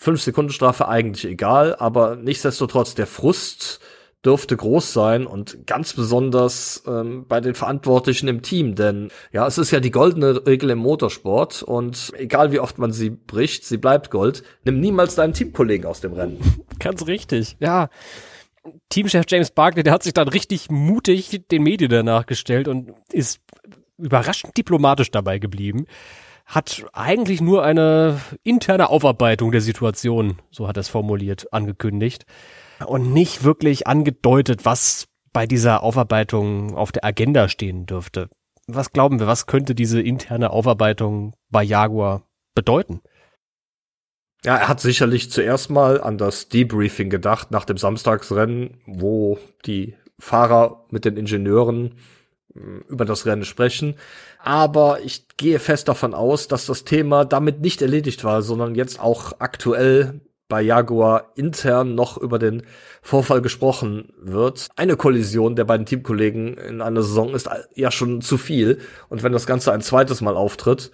fünf 0.00 0.22
Sekunden 0.22 0.50
Strafe 0.50 0.88
eigentlich 0.88 1.26
egal, 1.26 1.76
aber 1.76 2.16
nichtsdestotrotz 2.16 2.94
der 2.94 3.06
Frust 3.06 3.80
dürfte 4.24 4.56
groß 4.56 4.94
sein 4.94 5.26
und 5.26 5.66
ganz 5.66 5.92
besonders 5.92 6.82
ähm, 6.86 7.26
bei 7.28 7.40
den 7.40 7.54
Verantwortlichen 7.54 8.26
im 8.26 8.40
Team, 8.40 8.74
denn 8.74 9.10
ja, 9.30 9.46
es 9.46 9.58
ist 9.58 9.70
ja 9.70 9.80
die 9.80 9.90
goldene 9.90 10.46
Regel 10.46 10.70
im 10.70 10.78
Motorsport 10.78 11.62
und 11.62 12.12
egal 12.16 12.50
wie 12.50 12.60
oft 12.60 12.78
man 12.78 12.92
sie 12.92 13.10
bricht, 13.10 13.64
sie 13.64 13.76
bleibt 13.76 14.10
Gold. 14.10 14.42
Nimm 14.64 14.80
niemals 14.80 15.16
deinen 15.16 15.34
Teamkollegen 15.34 15.86
aus 15.86 16.00
dem 16.00 16.14
Rennen. 16.14 16.38
Ganz 16.78 17.06
richtig, 17.06 17.56
ja. 17.60 17.88
Teamchef 18.88 19.24
James 19.28 19.50
Barkley, 19.50 19.82
der 19.82 19.92
hat 19.92 20.02
sich 20.02 20.14
dann 20.14 20.28
richtig 20.28 20.70
mutig 20.70 21.42
den 21.50 21.62
Medien 21.62 21.90
danach 21.90 22.26
gestellt 22.26 22.68
und 22.68 22.92
ist 23.12 23.40
überraschend 23.98 24.56
diplomatisch 24.56 25.10
dabei 25.10 25.38
geblieben 25.38 25.86
hat 26.50 26.84
eigentlich 26.92 27.40
nur 27.40 27.62
eine 27.62 28.20
interne 28.42 28.90
Aufarbeitung 28.90 29.52
der 29.52 29.60
Situation, 29.60 30.38
so 30.50 30.66
hat 30.66 30.76
er 30.76 30.80
es 30.80 30.88
formuliert, 30.88 31.52
angekündigt 31.52 32.26
und 32.84 33.12
nicht 33.12 33.44
wirklich 33.44 33.86
angedeutet, 33.86 34.64
was 34.64 35.06
bei 35.32 35.46
dieser 35.46 35.84
Aufarbeitung 35.84 36.74
auf 36.74 36.90
der 36.90 37.04
Agenda 37.04 37.48
stehen 37.48 37.86
dürfte. 37.86 38.28
Was 38.66 38.92
glauben 38.92 39.20
wir, 39.20 39.28
was 39.28 39.46
könnte 39.46 39.76
diese 39.76 40.00
interne 40.00 40.50
Aufarbeitung 40.50 41.34
bei 41.50 41.62
Jaguar 41.62 42.28
bedeuten? 42.54 43.00
Ja, 44.44 44.56
er 44.56 44.68
hat 44.68 44.80
sicherlich 44.80 45.30
zuerst 45.30 45.70
mal 45.70 46.00
an 46.00 46.18
das 46.18 46.48
Debriefing 46.48 47.10
gedacht 47.10 47.52
nach 47.52 47.64
dem 47.64 47.76
Samstagsrennen, 47.76 48.80
wo 48.86 49.38
die 49.66 49.94
Fahrer 50.18 50.84
mit 50.90 51.04
den 51.04 51.16
Ingenieuren 51.16 51.94
über 52.88 53.04
das 53.04 53.26
Rennen 53.26 53.44
sprechen. 53.44 53.94
Aber 54.38 55.00
ich 55.04 55.26
gehe 55.36 55.58
fest 55.58 55.88
davon 55.88 56.14
aus, 56.14 56.48
dass 56.48 56.66
das 56.66 56.84
Thema 56.84 57.24
damit 57.24 57.60
nicht 57.60 57.82
erledigt 57.82 58.24
war, 58.24 58.42
sondern 58.42 58.74
jetzt 58.74 59.00
auch 59.00 59.34
aktuell 59.38 60.20
bei 60.48 60.60
Jaguar 60.60 61.30
intern 61.36 61.94
noch 61.94 62.18
über 62.18 62.38
den 62.38 62.64
Vorfall 63.02 63.40
gesprochen 63.40 64.12
wird. 64.20 64.68
Eine 64.76 64.96
Kollision 64.96 65.56
der 65.56 65.64
beiden 65.64 65.86
Teamkollegen 65.86 66.54
in 66.54 66.82
einer 66.82 67.02
Saison 67.02 67.34
ist 67.34 67.48
ja 67.74 67.90
schon 67.90 68.20
zu 68.20 68.36
viel. 68.36 68.80
Und 69.08 69.22
wenn 69.22 69.32
das 69.32 69.46
Ganze 69.46 69.72
ein 69.72 69.80
zweites 69.80 70.20
Mal 70.20 70.36
auftritt, 70.36 70.90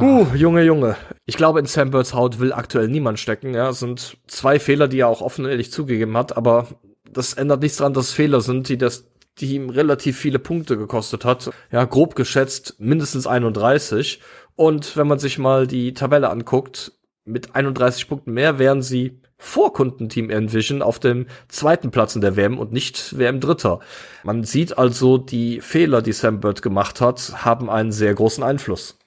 Uh, 0.00 0.26
Junge, 0.32 0.62
Junge. 0.62 0.94
Ich 1.26 1.36
glaube, 1.36 1.58
in 1.58 1.66
Sam 1.66 1.90
Birds 1.90 2.14
Haut 2.14 2.38
will 2.38 2.52
aktuell 2.52 2.86
niemand 2.86 3.18
stecken. 3.18 3.52
Ja, 3.52 3.70
es 3.70 3.80
sind 3.80 4.16
zwei 4.28 4.60
Fehler, 4.60 4.86
die 4.86 5.00
er 5.00 5.08
auch 5.08 5.22
offen 5.22 5.44
ehrlich 5.44 5.72
zugegeben 5.72 6.16
hat, 6.16 6.36
aber 6.36 6.68
das 7.10 7.34
ändert 7.34 7.62
nichts 7.62 7.78
daran, 7.78 7.94
dass 7.94 8.06
es 8.06 8.12
Fehler 8.12 8.40
sind, 8.40 8.68
die 8.68 8.78
das 8.78 9.06
die 9.40 9.54
ihm 9.54 9.70
relativ 9.70 10.18
viele 10.18 10.38
Punkte 10.38 10.76
gekostet 10.76 11.24
hat. 11.24 11.50
Ja, 11.70 11.84
grob 11.84 12.14
geschätzt 12.14 12.76
mindestens 12.78 13.26
31. 13.26 14.20
Und 14.56 14.96
wenn 14.96 15.06
man 15.06 15.18
sich 15.18 15.38
mal 15.38 15.66
die 15.66 15.94
Tabelle 15.94 16.30
anguckt, 16.30 16.92
mit 17.24 17.54
31 17.54 18.08
Punkten 18.08 18.32
mehr 18.32 18.58
wären 18.58 18.82
sie 18.82 19.20
vor 19.36 19.72
Kundenteam 19.72 20.30
Envision 20.30 20.82
auf 20.82 20.98
dem 20.98 21.26
zweiten 21.46 21.90
Platz 21.90 22.16
in 22.16 22.20
der 22.20 22.36
WM 22.36 22.58
und 22.58 22.72
nicht 22.72 23.16
WM 23.16 23.40
Dritter. 23.40 23.78
Man 24.24 24.42
sieht 24.42 24.76
also, 24.76 25.16
die 25.16 25.60
Fehler, 25.60 26.02
die 26.02 26.12
Sam 26.12 26.40
Bird 26.40 26.60
gemacht 26.60 27.00
hat, 27.00 27.44
haben 27.44 27.70
einen 27.70 27.92
sehr 27.92 28.14
großen 28.14 28.42
Einfluss. 28.42 28.98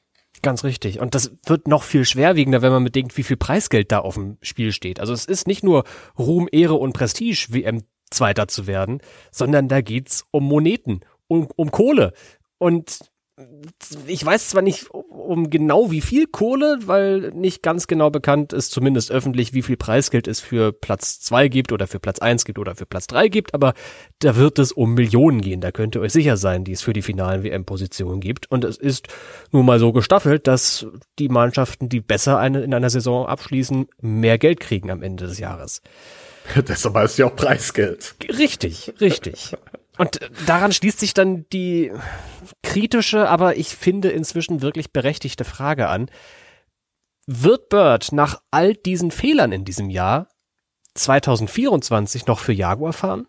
Ganz 0.41 0.63
richtig. 0.63 1.00
Und 1.00 1.13
das 1.13 1.31
wird 1.45 1.67
noch 1.67 1.83
viel 1.83 2.05
schwerwiegender, 2.05 2.61
wenn 2.61 2.71
man 2.71 2.83
bedenkt, 2.83 3.17
wie 3.17 3.23
viel 3.23 3.38
Preisgeld 3.38 3.91
da 3.91 4.00
auf 4.00 4.15
dem 4.15 4.38
Spiel 4.41 4.71
steht. 4.71 5.00
Also 5.00 5.13
es 5.13 5.25
ist 5.25 5.47
nicht 5.47 5.63
nur 5.63 5.83
Ruhm, 6.17 6.47
Ehre 6.51 6.75
und 6.75 6.93
Prestige, 6.93 7.47
WM 7.50 7.83
Zweiter 8.12 8.48
zu 8.48 8.68
werden, 8.68 9.01
sondern 9.32 9.68
da 9.68 9.82
geht's 9.82 10.25
um 10.32 10.44
Moneten, 10.44 11.01
um, 11.27 11.48
um 11.56 11.72
Kohle. 11.72 12.13
Und 12.58 13.00
ich 14.08 14.25
weiß 14.25 14.50
zwar 14.50 14.62
nicht 14.62 14.89
um 14.91 15.50
genau 15.50 15.91
wie 15.91 16.01
viel 16.01 16.27
Kohle, 16.27 16.80
weil 16.86 17.32
nicht 17.32 17.63
ganz 17.63 17.88
genau 17.88 18.10
bekannt 18.10 18.53
ist, 18.53 18.72
zumindest 18.72 19.12
öffentlich, 19.12 19.53
wie 19.53 19.62
viel 19.62 19.77
Preisgeld 19.77 20.27
es 20.27 20.39
für 20.39 20.72
Platz 20.74 21.20
zwei 21.22 21.48
gibt 21.48 21.72
oder 21.72 21.88
für 21.88 22.00
Platz 22.00 22.20
eins 22.20 22.46
gibt 22.46 22.60
oder 22.60 22.75
für 22.75 22.86
Platz 22.86 23.08
drei 23.08 23.27
gibt, 23.30 23.53
aber 23.53 23.74
da 24.20 24.36
wird 24.36 24.60
es 24.60 24.72
um 24.72 24.94
Millionen 24.94 25.41
gehen. 25.41 25.62
Da 25.62 25.72
könnt 25.72 25.96
ihr 25.96 26.01
euch 26.01 26.12
sicher 26.12 26.38
sein, 26.38 26.63
die 26.63 26.74
es 26.74 26.82
für 26.82 26.94
die 26.94 27.01
finalen 27.01 27.44
WM-Positionen 27.44 28.20
gibt. 28.20 28.51
Und 28.51 28.65
es 28.65 28.77
ist 28.77 29.08
nun 29.51 29.65
mal 29.65 29.80
so 29.80 29.91
gestaffelt, 29.91 30.48
dass 30.48 30.86
die 31.18 31.30
Mannschaften, 31.30 31.89
die 31.89 32.01
besser 32.01 32.38
eine, 32.38 32.62
in 32.62 32.74
einer 32.74 32.89
Saison 32.89 33.25
abschließen, 33.25 33.88
mehr 34.01 34.38
Geld 34.38 34.60
kriegen 34.60 34.91
am 34.91 35.01
Ende 35.01 35.27
des 35.27 35.39
Jahres. 35.39 35.82
Deshalb 36.67 36.95
heißt 36.95 37.17
ja 37.17 37.27
auch 37.27 37.36
Preisgeld. 37.36 38.15
Richtig, 38.29 38.93
richtig. 39.00 39.55
Und 39.98 40.19
daran 40.48 40.71
schließt 40.71 41.00
sich 41.00 41.13
dann 41.13 41.45
die 41.53 41.91
kritische, 42.63 43.29
aber 43.29 43.57
ich 43.57 43.75
finde 43.75 44.10
inzwischen 44.10 44.62
wirklich 44.62 44.91
berechtigte 44.91 45.43
Frage 45.43 45.88
an. 45.88 46.10
Wird 47.27 47.69
Bird 47.69 48.12
nach 48.12 48.41
all 48.50 48.74
diesen 48.74 49.12
Fehlern 49.12 49.51
in 49.51 49.63
diesem 49.63 49.89
Jahr 49.89 50.27
2024 50.95 52.25
noch 52.25 52.39
für 52.39 52.53
Jaguar 52.53 52.93
fahren? 52.93 53.27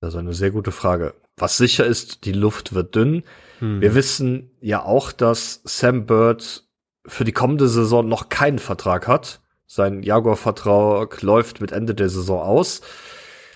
Das 0.00 0.14
ist 0.14 0.18
eine 0.18 0.32
sehr 0.32 0.50
gute 0.50 0.72
Frage. 0.72 1.14
Was 1.36 1.56
sicher 1.56 1.84
ist, 1.84 2.24
die 2.24 2.32
Luft 2.32 2.74
wird 2.74 2.94
dünn. 2.94 3.22
Hm. 3.60 3.80
Wir 3.80 3.94
wissen 3.94 4.50
ja 4.60 4.84
auch, 4.84 5.12
dass 5.12 5.60
Sam 5.64 6.06
Bird 6.06 6.64
für 7.06 7.24
die 7.24 7.32
kommende 7.32 7.68
Saison 7.68 8.06
noch 8.06 8.28
keinen 8.28 8.58
Vertrag 8.58 9.06
hat. 9.06 9.40
Sein 9.72 10.02
Jaguar-Vertrag 10.02 11.22
läuft 11.22 11.60
mit 11.60 11.70
Ende 11.70 11.94
der 11.94 12.08
Saison 12.08 12.42
aus. 12.42 12.80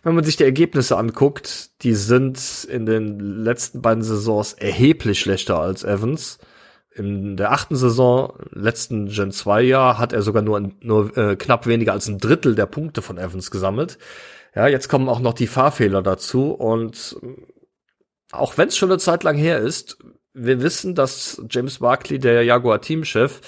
Wenn 0.04 0.14
man 0.14 0.22
sich 0.22 0.36
die 0.36 0.44
Ergebnisse 0.44 0.96
anguckt, 0.96 1.82
die 1.82 1.94
sind 1.94 2.68
in 2.70 2.86
den 2.86 3.18
letzten 3.18 3.82
beiden 3.82 4.04
Saisons 4.04 4.52
erheblich 4.52 5.18
schlechter 5.18 5.58
als 5.58 5.82
Evans. 5.82 6.38
In 6.94 7.36
der 7.36 7.50
achten 7.50 7.74
Saison, 7.74 8.32
letzten 8.52 9.08
Gen 9.08 9.32
2 9.32 9.62
Jahr, 9.62 9.98
hat 9.98 10.12
er 10.12 10.22
sogar 10.22 10.42
nur, 10.42 10.70
nur 10.82 11.18
äh, 11.18 11.34
knapp 11.34 11.66
weniger 11.66 11.92
als 11.92 12.06
ein 12.06 12.18
Drittel 12.18 12.54
der 12.54 12.66
Punkte 12.66 13.02
von 13.02 13.18
Evans 13.18 13.50
gesammelt. 13.50 13.98
Ja, 14.54 14.68
jetzt 14.68 14.88
kommen 14.88 15.08
auch 15.08 15.18
noch 15.18 15.34
die 15.34 15.48
Fahrfehler 15.48 16.00
dazu 16.00 16.52
und 16.52 17.16
auch 18.30 18.56
wenn 18.56 18.68
es 18.68 18.76
schon 18.76 18.90
eine 18.90 19.00
Zeit 19.00 19.24
lang 19.24 19.36
her 19.36 19.58
ist, 19.58 19.98
wir 20.34 20.60
wissen, 20.60 20.94
dass 20.94 21.40
James 21.48 21.78
Barkley, 21.78 22.18
der 22.18 22.42
Jaguar 22.42 22.80
Teamchef, 22.80 23.40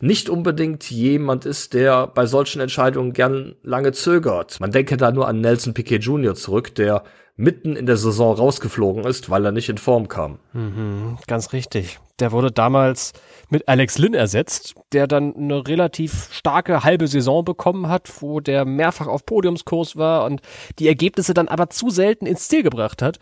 nicht 0.00 0.28
unbedingt 0.28 0.90
jemand 0.90 1.46
ist, 1.46 1.72
der 1.72 2.06
bei 2.06 2.26
solchen 2.26 2.60
Entscheidungen 2.60 3.14
gern 3.14 3.56
lange 3.62 3.92
zögert. 3.92 4.60
Man 4.60 4.70
denke 4.70 4.96
da 4.98 5.10
nur 5.10 5.26
an 5.26 5.40
Nelson 5.40 5.72
Piquet 5.72 5.98
Jr. 5.98 6.34
zurück, 6.34 6.74
der 6.74 7.02
mitten 7.36 7.74
in 7.74 7.86
der 7.86 7.96
Saison 7.96 8.36
rausgeflogen 8.36 9.04
ist, 9.04 9.28
weil 9.28 9.44
er 9.44 9.52
nicht 9.52 9.68
in 9.68 9.78
Form 9.78 10.06
kam. 10.06 10.38
Mhm, 10.52 11.18
ganz 11.26 11.52
richtig. 11.52 11.98
Der 12.20 12.30
wurde 12.30 12.52
damals 12.52 13.12
mit 13.48 13.66
Alex 13.66 13.98
Lynn 13.98 14.14
ersetzt, 14.14 14.74
der 14.92 15.08
dann 15.08 15.34
eine 15.34 15.66
relativ 15.66 16.28
starke 16.32 16.84
halbe 16.84 17.08
Saison 17.08 17.44
bekommen 17.44 17.88
hat, 17.88 18.22
wo 18.22 18.38
der 18.38 18.64
mehrfach 18.64 19.08
auf 19.08 19.26
Podiumskurs 19.26 19.96
war 19.96 20.26
und 20.26 20.42
die 20.78 20.86
Ergebnisse 20.86 21.34
dann 21.34 21.48
aber 21.48 21.70
zu 21.70 21.90
selten 21.90 22.26
ins 22.26 22.46
Ziel 22.46 22.62
gebracht 22.62 23.02
hat. 23.02 23.18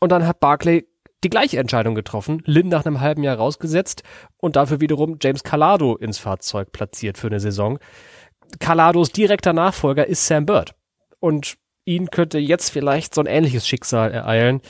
Und 0.00 0.10
dann 0.10 0.26
hat 0.26 0.40
Barclay 0.40 0.86
die 1.22 1.30
gleiche 1.30 1.58
Entscheidung 1.58 1.94
getroffen, 1.94 2.42
Lynn 2.46 2.68
nach 2.68 2.86
einem 2.86 3.00
halben 3.00 3.22
Jahr 3.22 3.36
rausgesetzt 3.36 4.02
und 4.38 4.56
dafür 4.56 4.80
wiederum 4.80 5.18
James 5.20 5.42
Calado 5.42 5.96
ins 5.96 6.18
Fahrzeug 6.18 6.72
platziert 6.72 7.18
für 7.18 7.26
eine 7.26 7.40
Saison. 7.40 7.78
Calados 8.58 9.12
direkter 9.12 9.52
Nachfolger 9.52 10.06
ist 10.06 10.26
Sam 10.26 10.46
Bird. 10.46 10.74
Und 11.20 11.56
ihn 11.84 12.10
könnte 12.10 12.38
jetzt 12.38 12.70
vielleicht 12.70 13.14
so 13.14 13.20
ein 13.20 13.26
ähnliches 13.26 13.66
Schicksal 13.66 14.10
ereilen. 14.12 14.60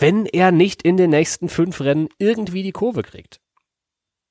wenn 0.00 0.24
er 0.24 0.52
nicht 0.52 0.82
in 0.82 0.96
den 0.96 1.10
nächsten 1.10 1.50
fünf 1.50 1.82
Rennen 1.82 2.08
irgendwie 2.18 2.62
die 2.62 2.72
Kurve 2.72 3.02
kriegt. 3.02 3.40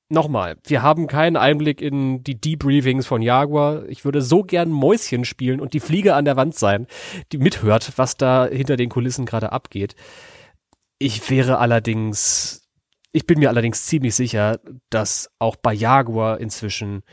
Nochmal, 0.09 0.57
wir 0.65 0.83
haben 0.83 1.07
keinen 1.07 1.35
Einblick 1.35 1.81
in 1.81 2.23
die 2.23 2.39
Debriefings 2.39 3.07
von 3.07 3.21
Jaguar. 3.23 3.87
Ich 3.87 4.05
würde 4.05 4.21
so 4.21 4.43
gern 4.43 4.69
Mäuschen 4.69 5.25
spielen 5.25 5.59
und 5.59 5.73
die 5.73 5.79
Fliege 5.79 6.13
an 6.13 6.25
der 6.25 6.35
Wand 6.35 6.55
sein, 6.55 6.85
die 7.31 7.39
mithört, 7.39 7.93
was 7.97 8.15
da 8.15 8.45
hinter 8.45 8.75
den 8.75 8.89
Kulissen 8.89 9.25
gerade 9.25 9.51
abgeht. 9.51 9.95
Ich 11.05 11.29
wäre 11.29 11.59
allerdings, 11.59 12.67
ich 13.11 13.27
bin 13.27 13.37
mir 13.37 13.49
allerdings 13.49 13.85
ziemlich 13.85 14.15
sicher, 14.15 14.59
dass 14.89 15.29
auch 15.37 15.55
bei 15.55 15.71
Jaguar 15.71 16.39
inzwischen 16.39 17.03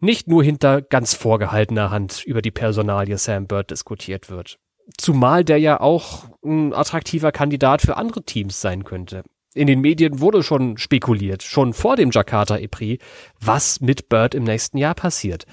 nicht 0.00 0.26
nur 0.26 0.42
hinter 0.42 0.80
ganz 0.80 1.12
vorgehaltener 1.12 1.90
Hand 1.90 2.24
über 2.24 2.40
die 2.40 2.50
Personalie 2.50 3.18
Sam 3.18 3.46
Bird 3.46 3.70
diskutiert 3.70 4.30
wird. 4.30 4.58
Zumal 4.96 5.44
der 5.44 5.58
ja 5.58 5.80
auch 5.80 6.24
ein 6.42 6.72
attraktiver 6.72 7.30
Kandidat 7.30 7.82
für 7.82 7.98
andere 7.98 8.24
Teams 8.24 8.62
sein 8.62 8.84
könnte. 8.84 9.22
In 9.52 9.66
den 9.66 9.82
Medien 9.82 10.20
wurde 10.20 10.42
schon 10.42 10.78
spekuliert, 10.78 11.42
schon 11.42 11.74
vor 11.74 11.96
dem 11.96 12.10
Jakarta 12.10 12.56
EPRI, 12.56 13.00
was 13.38 13.82
mit 13.82 14.08
Bird 14.08 14.34
im 14.34 14.44
nächsten 14.44 14.78
Jahr 14.78 14.94
passiert. 14.94 15.44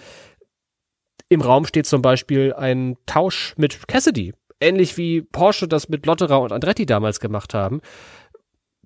Im 1.28 1.42
Raum 1.42 1.66
steht 1.66 1.86
zum 1.86 2.02
Beispiel 2.02 2.54
ein 2.54 2.96
Tausch 3.06 3.56
mit 3.58 3.90
Cassidy, 3.90 4.34
ähnlich 4.62 4.98
wie 4.98 5.22
Porsche 5.22 5.68
das 5.68 5.90
mit 5.90 6.06
Lotterer 6.06 6.42
und 6.42 6.52
Andretti 6.52 6.86
damals 6.86 7.20
gemacht 7.20 7.54
haben. 7.54 7.82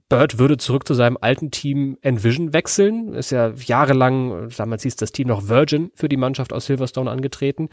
Bird 0.08 0.38
würde 0.38 0.58
zurück 0.58 0.88
zu 0.88 0.94
seinem 0.94 1.18
alten 1.20 1.50
Team 1.50 1.98
Envision 2.02 2.54
wechseln. 2.54 3.14
Ist 3.14 3.32
ja 3.32 3.54
jahrelang, 3.56 4.50
damals 4.56 4.84
hieß 4.84 4.96
das 4.98 5.12
Team 5.12 5.28
noch 5.28 5.48
Virgin, 5.48 5.92
für 5.96 6.10
die 6.10 6.18
Mannschaft 6.18 6.54
aus 6.54 6.68
Silverstone 6.68 7.10
angetreten. 7.10 7.70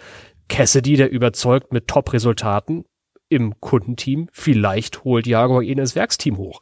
Cassidy, 0.49 0.97
der 0.97 1.11
überzeugt 1.11 1.73
mit 1.73 1.89
Top-Resultaten 1.89 2.85
im 3.29 3.61
Kundenteam. 3.61 4.29
Vielleicht 4.33 5.05
holt 5.05 5.27
Jaguar 5.27 5.63
ihn 5.63 5.79
ins 5.79 5.95
Werksteam 5.95 6.39
hoch 6.39 6.61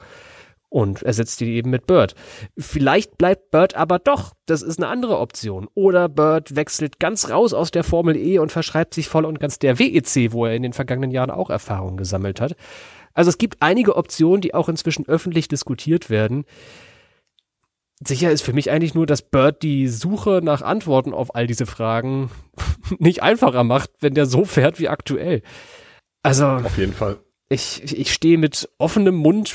und 0.70 1.02
ersetzt 1.02 1.40
ihn 1.42 1.48
eben 1.48 1.68
mit 1.68 1.86
Bird. 1.86 2.14
Vielleicht 2.56 3.18
bleibt 3.18 3.50
Bird 3.50 3.74
aber 3.74 3.98
doch. 3.98 4.32
Das 4.46 4.62
ist 4.62 4.78
eine 4.78 4.88
andere 4.88 5.18
Option. 5.18 5.68
Oder 5.74 6.08
Bird 6.08 6.56
wechselt 6.56 6.98
ganz 6.98 7.28
raus 7.28 7.52
aus 7.52 7.70
der 7.70 7.84
Formel 7.84 8.16
E 8.16 8.38
und 8.38 8.50
verschreibt 8.50 8.94
sich 8.94 9.08
voll 9.08 9.26
und 9.26 9.40
ganz 9.40 9.58
der 9.58 9.78
WEC, 9.78 10.32
wo 10.32 10.46
er 10.46 10.54
in 10.54 10.62
den 10.62 10.72
vergangenen 10.72 11.10
Jahren 11.10 11.30
auch 11.30 11.50
Erfahrungen 11.50 11.96
gesammelt 11.96 12.40
hat. 12.40 12.56
Also 13.12 13.28
es 13.28 13.38
gibt 13.38 13.56
einige 13.60 13.96
Optionen, 13.96 14.40
die 14.40 14.54
auch 14.54 14.68
inzwischen 14.68 15.06
öffentlich 15.06 15.48
diskutiert 15.48 16.08
werden. 16.08 16.44
Sicher 18.02 18.30
ist 18.30 18.42
für 18.42 18.54
mich 18.54 18.70
eigentlich 18.70 18.94
nur, 18.94 19.04
dass 19.04 19.20
Bird 19.20 19.62
die 19.62 19.88
Suche 19.88 20.40
nach 20.42 20.62
Antworten 20.62 21.12
auf 21.12 21.34
all 21.34 21.46
diese 21.46 21.66
Fragen 21.66 22.30
nicht 22.98 23.22
einfacher 23.22 23.64
macht, 23.64 23.90
wenn 24.00 24.14
der 24.14 24.26
so 24.26 24.44
fährt 24.44 24.78
wie 24.78 24.88
aktuell. 24.88 25.42
Also. 26.22 26.46
Auf 26.46 26.78
jeden 26.78 26.94
Fall. 26.94 27.18
Ich, 27.52 27.82
ich 27.98 28.12
stehe 28.12 28.38
mit 28.38 28.68
offenem 28.78 29.16
Mund 29.16 29.54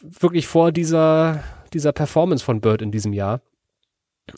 wirklich 0.00 0.46
vor 0.46 0.70
dieser, 0.70 1.42
dieser 1.72 1.92
Performance 1.92 2.44
von 2.44 2.60
Bird 2.60 2.82
in 2.82 2.92
diesem 2.92 3.12
Jahr. 3.12 3.42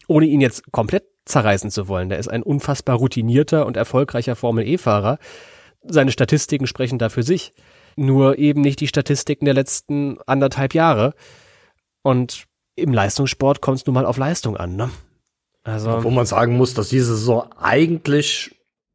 Ohne 0.08 0.24
ihn 0.24 0.40
jetzt 0.40 0.72
komplett 0.72 1.04
zerreißen 1.26 1.70
zu 1.70 1.86
wollen. 1.86 2.08
Der 2.08 2.18
ist 2.18 2.28
ein 2.28 2.42
unfassbar 2.42 2.96
routinierter 2.96 3.66
und 3.66 3.76
erfolgreicher 3.76 4.36
Formel 4.36 4.66
E-Fahrer. 4.66 5.18
Seine 5.82 6.12
Statistiken 6.12 6.66
sprechen 6.66 6.98
da 6.98 7.10
für 7.10 7.22
sich. 7.22 7.52
Nur 7.96 8.38
eben 8.38 8.62
nicht 8.62 8.80
die 8.80 8.88
Statistiken 8.88 9.44
der 9.44 9.54
letzten 9.54 10.18
anderthalb 10.26 10.72
Jahre. 10.72 11.12
Und 12.02 12.46
im 12.74 12.94
Leistungssport 12.94 13.60
kommt 13.60 13.80
es 13.80 13.86
nun 13.86 13.94
mal 13.94 14.06
auf 14.06 14.16
Leistung 14.16 14.56
an, 14.56 14.76
ne? 14.76 14.90
Also. 15.62 16.02
Wo 16.04 16.10
man 16.10 16.26
sagen 16.26 16.56
muss, 16.56 16.72
dass 16.72 16.88
diese 16.88 17.16
Saison 17.16 17.50
eigentlich 17.58 18.54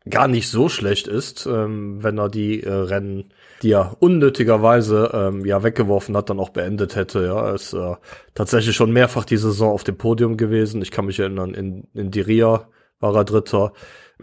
gar 0.09 0.27
nicht 0.27 0.49
so 0.49 0.67
schlecht 0.67 1.07
ist, 1.07 1.45
ähm, 1.45 2.03
wenn 2.03 2.17
er 2.17 2.29
die 2.29 2.63
äh, 2.63 2.71
Rennen, 2.71 3.33
die 3.61 3.71
er 3.71 3.97
unnötigerweise 3.99 5.11
ähm, 5.13 5.45
ja 5.45 5.63
weggeworfen 5.63 6.15
hat, 6.15 6.29
dann 6.29 6.39
auch 6.39 6.49
beendet 6.49 6.95
hätte. 6.95 7.25
Ja, 7.25 7.47
er 7.47 7.55
ist 7.55 7.73
äh, 7.73 7.95
tatsächlich 8.33 8.75
schon 8.75 8.91
mehrfach 8.91 9.25
die 9.25 9.37
Saison 9.37 9.71
auf 9.71 9.83
dem 9.83 9.97
Podium 9.97 10.37
gewesen. 10.37 10.81
Ich 10.81 10.91
kann 10.91 11.05
mich 11.05 11.19
erinnern, 11.19 11.53
in, 11.53 11.87
in 11.93 12.11
Diria 12.11 12.67
war 12.99 13.15
er 13.15 13.25
Dritter, 13.25 13.73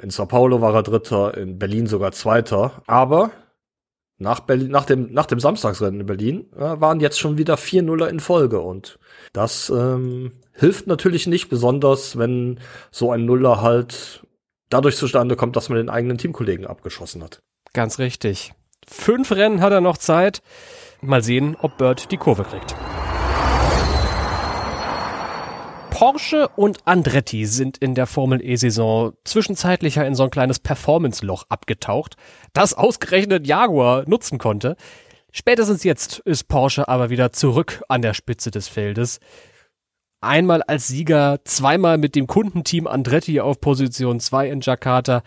in 0.00 0.10
Sao 0.10 0.26
Paulo 0.26 0.60
war 0.60 0.74
er 0.74 0.82
Dritter, 0.82 1.36
in 1.36 1.58
Berlin 1.58 1.86
sogar 1.86 2.12
Zweiter. 2.12 2.82
Aber 2.86 3.30
nach, 4.18 4.40
Berlin, 4.40 4.70
nach, 4.70 4.84
dem, 4.84 5.12
nach 5.12 5.26
dem 5.26 5.40
Samstagsrennen 5.40 6.00
in 6.00 6.06
Berlin 6.06 6.46
äh, 6.54 6.80
waren 6.80 7.00
jetzt 7.00 7.18
schon 7.18 7.38
wieder 7.38 7.56
vier 7.56 7.82
Nuller 7.82 8.08
in 8.08 8.20
Folge 8.20 8.60
und 8.60 8.98
das 9.32 9.70
ähm, 9.70 10.32
hilft 10.52 10.86
natürlich 10.86 11.26
nicht, 11.26 11.48
besonders 11.48 12.18
wenn 12.18 12.60
so 12.90 13.12
ein 13.12 13.26
Nuller 13.26 13.60
halt 13.60 14.22
dadurch 14.70 14.96
zustande 14.96 15.36
kommt, 15.36 15.56
dass 15.56 15.68
man 15.68 15.76
den 15.76 15.90
eigenen 15.90 16.18
Teamkollegen 16.18 16.66
abgeschossen 16.66 17.22
hat. 17.22 17.40
Ganz 17.74 17.98
richtig. 17.98 18.54
Fünf 18.88 19.32
Rennen 19.32 19.60
hat 19.60 19.72
er 19.72 19.80
noch 19.80 19.98
Zeit. 19.98 20.42
Mal 21.00 21.22
sehen, 21.22 21.56
ob 21.60 21.76
Bird 21.76 22.10
die 22.12 22.16
Kurve 22.16 22.44
kriegt. 22.44 22.74
Porsche 25.90 26.48
und 26.56 26.86
Andretti 26.86 27.46
sind 27.46 27.78
in 27.78 27.94
der 27.94 28.06
Formel 28.06 28.44
E-Saison 28.44 29.14
zwischenzeitlich 29.24 29.96
in 29.96 30.14
so 30.14 30.24
ein 30.24 30.30
kleines 30.30 30.58
Performance-Loch 30.58 31.44
abgetaucht, 31.48 32.16
das 32.52 32.74
ausgerechnet 32.74 33.46
Jaguar 33.46 34.04
nutzen 34.06 34.36
konnte. 34.36 34.76
Spätestens 35.32 35.84
jetzt 35.84 36.18
ist 36.20 36.48
Porsche 36.48 36.88
aber 36.88 37.08
wieder 37.08 37.32
zurück 37.32 37.82
an 37.88 38.02
der 38.02 38.12
Spitze 38.12 38.50
des 38.50 38.68
Feldes. 38.68 39.20
Einmal 40.20 40.62
als 40.62 40.86
Sieger, 40.86 41.40
zweimal 41.44 41.96
mit 41.96 42.14
dem 42.14 42.26
Kundenteam 42.26 42.86
Andretti 42.86 43.40
auf 43.40 43.60
Position 43.60 44.20
2 44.20 44.50
in 44.50 44.60
Jakarta. 44.60 45.22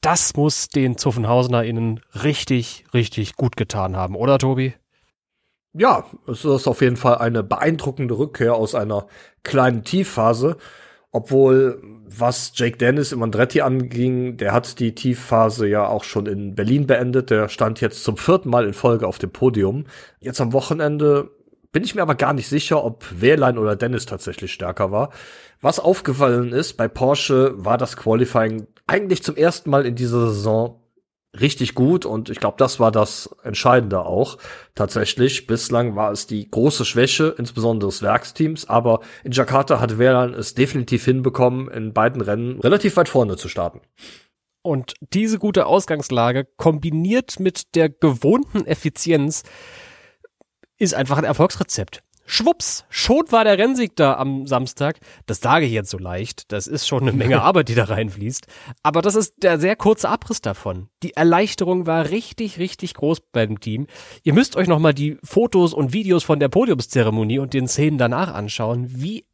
Das 0.00 0.34
muss 0.34 0.68
den 0.68 0.96
Zuffenhausener 0.96 1.64
innen 1.64 2.00
richtig, 2.24 2.86
richtig 2.94 3.36
gut 3.36 3.56
getan 3.56 3.96
haben, 3.96 4.14
oder 4.14 4.38
Tobi? 4.38 4.74
Ja, 5.72 6.04
es 6.26 6.44
ist 6.44 6.66
auf 6.66 6.80
jeden 6.80 6.96
Fall 6.96 7.18
eine 7.18 7.42
beeindruckende 7.42 8.16
Rückkehr 8.16 8.54
aus 8.54 8.74
einer 8.74 9.06
kleinen 9.44 9.84
Tiefphase. 9.84 10.56
Obwohl, 11.12 11.82
was 12.06 12.52
Jake 12.54 12.76
Dennis 12.76 13.12
im 13.12 13.22
Andretti 13.22 13.60
anging, 13.60 14.36
der 14.36 14.52
hat 14.52 14.78
die 14.78 14.94
Tiefphase 14.94 15.66
ja 15.68 15.86
auch 15.86 16.04
schon 16.04 16.26
in 16.26 16.54
Berlin 16.54 16.86
beendet. 16.86 17.30
Der 17.30 17.48
stand 17.48 17.80
jetzt 17.80 18.04
zum 18.04 18.16
vierten 18.16 18.48
Mal 18.48 18.66
in 18.66 18.74
Folge 18.74 19.06
auf 19.06 19.18
dem 19.18 19.30
Podium. 19.30 19.84
Jetzt 20.20 20.40
am 20.40 20.52
Wochenende 20.52 21.30
bin 21.72 21.84
ich 21.84 21.94
mir 21.94 22.02
aber 22.02 22.14
gar 22.14 22.32
nicht 22.32 22.48
sicher, 22.48 22.84
ob 22.84 23.04
Wehrlein 23.20 23.58
oder 23.58 23.76
Dennis 23.76 24.06
tatsächlich 24.06 24.52
stärker 24.52 24.90
war. 24.90 25.10
Was 25.60 25.78
aufgefallen 25.78 26.52
ist, 26.52 26.76
bei 26.76 26.88
Porsche 26.88 27.52
war 27.56 27.78
das 27.78 27.96
Qualifying 27.96 28.66
eigentlich 28.90 29.22
zum 29.22 29.36
ersten 29.36 29.70
Mal 29.70 29.86
in 29.86 29.94
dieser 29.94 30.30
Saison 30.30 30.82
richtig 31.38 31.76
gut 31.76 32.04
und 32.04 32.28
ich 32.28 32.40
glaube, 32.40 32.56
das 32.58 32.80
war 32.80 32.90
das 32.90 33.30
Entscheidende 33.44 34.04
auch. 34.04 34.36
Tatsächlich, 34.74 35.46
bislang 35.46 35.94
war 35.94 36.10
es 36.10 36.26
die 36.26 36.50
große 36.50 36.84
Schwäche, 36.84 37.36
insbesondere 37.38 37.88
des 37.88 38.02
Werksteams, 38.02 38.68
aber 38.68 38.98
in 39.22 39.30
Jakarta 39.30 39.78
hat 39.78 39.92
Verlan 39.92 40.34
es 40.34 40.54
definitiv 40.54 41.04
hinbekommen, 41.04 41.70
in 41.70 41.92
beiden 41.92 42.20
Rennen 42.20 42.58
relativ 42.58 42.96
weit 42.96 43.08
vorne 43.08 43.36
zu 43.36 43.48
starten. 43.48 43.80
Und 44.62 44.94
diese 45.00 45.38
gute 45.38 45.66
Ausgangslage 45.66 46.46
kombiniert 46.56 47.38
mit 47.38 47.76
der 47.76 47.90
gewohnten 47.90 48.66
Effizienz 48.66 49.44
ist 50.78 50.94
einfach 50.94 51.16
ein 51.16 51.24
Erfolgsrezept. 51.24 52.02
Schwupps, 52.32 52.84
schon 52.90 53.24
war 53.30 53.42
der 53.42 53.58
Rennsieg 53.58 53.96
da 53.96 54.14
am 54.14 54.46
Samstag. 54.46 55.00
Das 55.26 55.40
sage 55.40 55.66
ich 55.66 55.72
jetzt 55.72 55.90
so 55.90 55.98
leicht. 55.98 56.52
Das 56.52 56.68
ist 56.68 56.86
schon 56.86 57.02
eine 57.02 57.12
Menge 57.12 57.42
Arbeit, 57.42 57.68
die 57.68 57.74
da 57.74 57.82
reinfließt. 57.82 58.46
Aber 58.84 59.02
das 59.02 59.16
ist 59.16 59.42
der 59.42 59.58
sehr 59.58 59.74
kurze 59.74 60.08
Abriss 60.08 60.40
davon. 60.40 60.90
Die 61.02 61.16
Erleichterung 61.16 61.86
war 61.86 62.10
richtig, 62.10 62.60
richtig 62.60 62.94
groß 62.94 63.20
beim 63.32 63.58
Team. 63.58 63.88
Ihr 64.22 64.32
müsst 64.32 64.54
euch 64.54 64.68
nochmal 64.68 64.94
die 64.94 65.18
Fotos 65.24 65.74
und 65.74 65.92
Videos 65.92 66.22
von 66.22 66.38
der 66.38 66.48
Podiumszeremonie 66.48 67.40
und 67.40 67.52
den 67.52 67.66
Szenen 67.66 67.98
danach 67.98 68.32
anschauen, 68.32 68.86
wie 68.88 69.26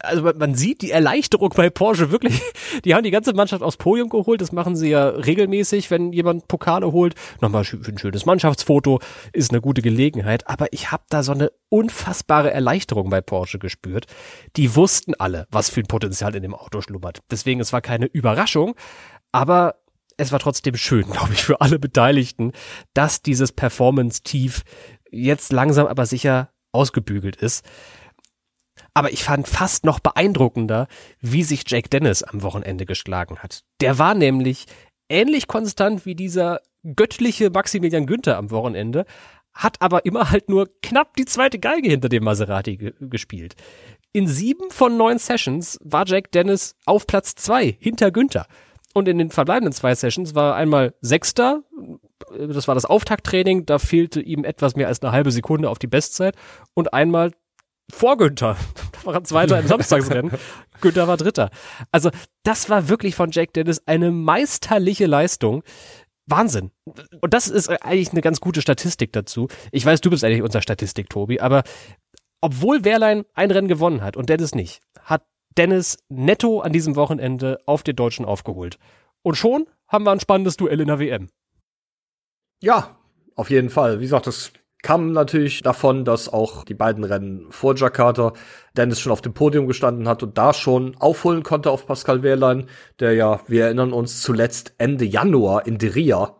also 0.00 0.22
man 0.22 0.54
sieht 0.54 0.82
die 0.82 0.90
Erleichterung 0.90 1.50
bei 1.50 1.70
Porsche 1.70 2.10
wirklich. 2.10 2.40
Die 2.84 2.94
haben 2.94 3.04
die 3.04 3.10
ganze 3.10 3.32
Mannschaft 3.32 3.62
aufs 3.62 3.76
Podium 3.76 4.08
geholt. 4.08 4.40
Das 4.40 4.52
machen 4.52 4.76
sie 4.76 4.90
ja 4.90 5.08
regelmäßig, 5.08 5.90
wenn 5.90 6.12
jemand 6.12 6.48
Pokale 6.48 6.92
holt. 6.92 7.14
Nochmal 7.40 7.64
für 7.64 7.76
ein 7.76 7.98
schönes 7.98 8.26
Mannschaftsfoto 8.26 9.00
ist 9.32 9.50
eine 9.50 9.60
gute 9.60 9.82
Gelegenheit. 9.82 10.48
Aber 10.48 10.72
ich 10.72 10.90
habe 10.90 11.04
da 11.08 11.22
so 11.22 11.32
eine 11.32 11.52
unfassbare 11.68 12.50
Erleichterung 12.50 13.10
bei 13.10 13.20
Porsche 13.20 13.58
gespürt. 13.58 14.06
Die 14.56 14.74
wussten 14.74 15.14
alle, 15.14 15.46
was 15.50 15.70
für 15.70 15.80
ein 15.80 15.86
Potenzial 15.86 16.34
in 16.34 16.42
dem 16.42 16.54
Auto 16.54 16.80
schlummert. 16.80 17.20
Deswegen, 17.30 17.60
es 17.60 17.72
war 17.72 17.80
keine 17.80 18.06
Überraschung. 18.06 18.74
Aber 19.32 19.76
es 20.16 20.32
war 20.32 20.40
trotzdem 20.40 20.76
schön, 20.76 21.06
glaube 21.10 21.32
ich, 21.32 21.42
für 21.42 21.60
alle 21.60 21.78
Beteiligten, 21.78 22.52
dass 22.94 23.22
dieses 23.22 23.52
Performance-Tief 23.52 24.62
jetzt 25.10 25.52
langsam 25.52 25.86
aber 25.86 26.04
sicher 26.04 26.50
ausgebügelt 26.72 27.36
ist. 27.36 27.64
Aber 28.98 29.12
ich 29.12 29.22
fand 29.22 29.46
fast 29.46 29.84
noch 29.84 30.00
beeindruckender, 30.00 30.88
wie 31.20 31.44
sich 31.44 31.62
Jake 31.68 31.88
Dennis 31.88 32.24
am 32.24 32.42
Wochenende 32.42 32.84
geschlagen 32.84 33.38
hat. 33.38 33.62
Der 33.80 34.00
war 34.00 34.12
nämlich 34.12 34.66
ähnlich 35.08 35.46
konstant 35.46 36.04
wie 36.04 36.16
dieser 36.16 36.62
göttliche 36.96 37.50
Maximilian 37.50 38.06
Günther 38.06 38.36
am 38.36 38.50
Wochenende, 38.50 39.04
hat 39.52 39.80
aber 39.82 40.04
immer 40.04 40.32
halt 40.32 40.48
nur 40.48 40.68
knapp 40.82 41.14
die 41.14 41.26
zweite 41.26 41.60
Geige 41.60 41.88
hinter 41.88 42.08
dem 42.08 42.24
Maserati 42.24 42.76
ge 42.76 42.92
gespielt. 42.98 43.54
In 44.12 44.26
sieben 44.26 44.68
von 44.72 44.96
neun 44.96 45.20
Sessions 45.20 45.78
war 45.84 46.04
Jack 46.04 46.32
Dennis 46.32 46.74
auf 46.84 47.06
Platz 47.06 47.36
zwei 47.36 47.76
hinter 47.78 48.10
Günther. 48.10 48.48
Und 48.94 49.06
in 49.06 49.18
den 49.18 49.30
verbleibenden 49.30 49.72
zwei 49.72 49.94
Sessions 49.94 50.34
war 50.34 50.56
einmal 50.56 50.92
Sechster, 51.02 51.62
das 52.36 52.66
war 52.66 52.74
das 52.74 52.84
Auftakttraining, 52.84 53.64
da 53.64 53.78
fehlte 53.78 54.20
ihm 54.20 54.42
etwas 54.42 54.74
mehr 54.74 54.88
als 54.88 55.00
eine 55.04 55.12
halbe 55.12 55.30
Sekunde 55.30 55.70
auf 55.70 55.78
die 55.78 55.86
Bestzeit. 55.86 56.34
Und 56.74 56.92
einmal 56.92 57.30
vor 57.90 58.16
Günther. 58.16 58.56
War 59.04 59.14
er 59.14 59.24
Zweiter 59.24 59.60
im 59.60 59.66
Samstagsrennen. 59.68 60.32
Günther 60.80 61.08
war 61.08 61.16
Dritter. 61.16 61.50
Also 61.92 62.10
das 62.42 62.70
war 62.70 62.88
wirklich 62.88 63.14
von 63.14 63.30
Jack 63.30 63.52
Dennis 63.52 63.82
eine 63.86 64.10
meisterliche 64.10 65.06
Leistung. 65.06 65.62
Wahnsinn. 66.26 66.70
Und 67.20 67.32
das 67.32 67.48
ist 67.48 67.68
eigentlich 67.68 68.12
eine 68.12 68.20
ganz 68.20 68.40
gute 68.40 68.60
Statistik 68.60 69.12
dazu. 69.12 69.48
Ich 69.72 69.84
weiß, 69.84 70.00
du 70.02 70.10
bist 70.10 70.24
eigentlich 70.24 70.42
unser 70.42 70.60
Statistik, 70.60 71.08
Tobi, 71.08 71.40
aber 71.40 71.62
obwohl 72.40 72.84
Wehrlein 72.84 73.24
ein 73.34 73.50
Rennen 73.50 73.68
gewonnen 73.68 74.02
hat 74.02 74.16
und 74.16 74.28
Dennis 74.28 74.54
nicht, 74.54 74.82
hat 75.00 75.24
Dennis 75.56 75.98
netto 76.08 76.60
an 76.60 76.72
diesem 76.72 76.96
Wochenende 76.96 77.58
auf 77.66 77.82
den 77.82 77.96
Deutschen 77.96 78.24
aufgeholt. 78.24 78.78
Und 79.22 79.36
schon 79.36 79.66
haben 79.88 80.04
wir 80.04 80.12
ein 80.12 80.20
spannendes 80.20 80.56
Duell 80.56 80.80
in 80.80 80.86
der 80.86 81.00
WM. 81.00 81.30
Ja, 82.62 82.96
auf 83.34 83.50
jeden 83.50 83.70
Fall. 83.70 83.98
Wie 83.98 84.04
gesagt, 84.04 84.26
das 84.26 84.52
kam 84.82 85.12
natürlich 85.12 85.62
davon, 85.62 86.04
dass 86.04 86.28
auch 86.28 86.64
die 86.64 86.74
beiden 86.74 87.04
Rennen 87.04 87.46
vor 87.50 87.74
Jakarta 87.76 88.32
Dennis 88.76 89.00
schon 89.00 89.12
auf 89.12 89.22
dem 89.22 89.34
Podium 89.34 89.66
gestanden 89.66 90.08
hat 90.08 90.22
und 90.22 90.38
da 90.38 90.52
schon 90.52 90.96
aufholen 90.98 91.42
konnte 91.42 91.70
auf 91.70 91.86
Pascal 91.86 92.22
Wehrlein, 92.22 92.66
der 93.00 93.14
ja, 93.14 93.40
wir 93.48 93.64
erinnern 93.64 93.92
uns, 93.92 94.22
zuletzt 94.22 94.74
Ende 94.78 95.04
Januar 95.04 95.66
in 95.66 95.78
Deria 95.78 96.36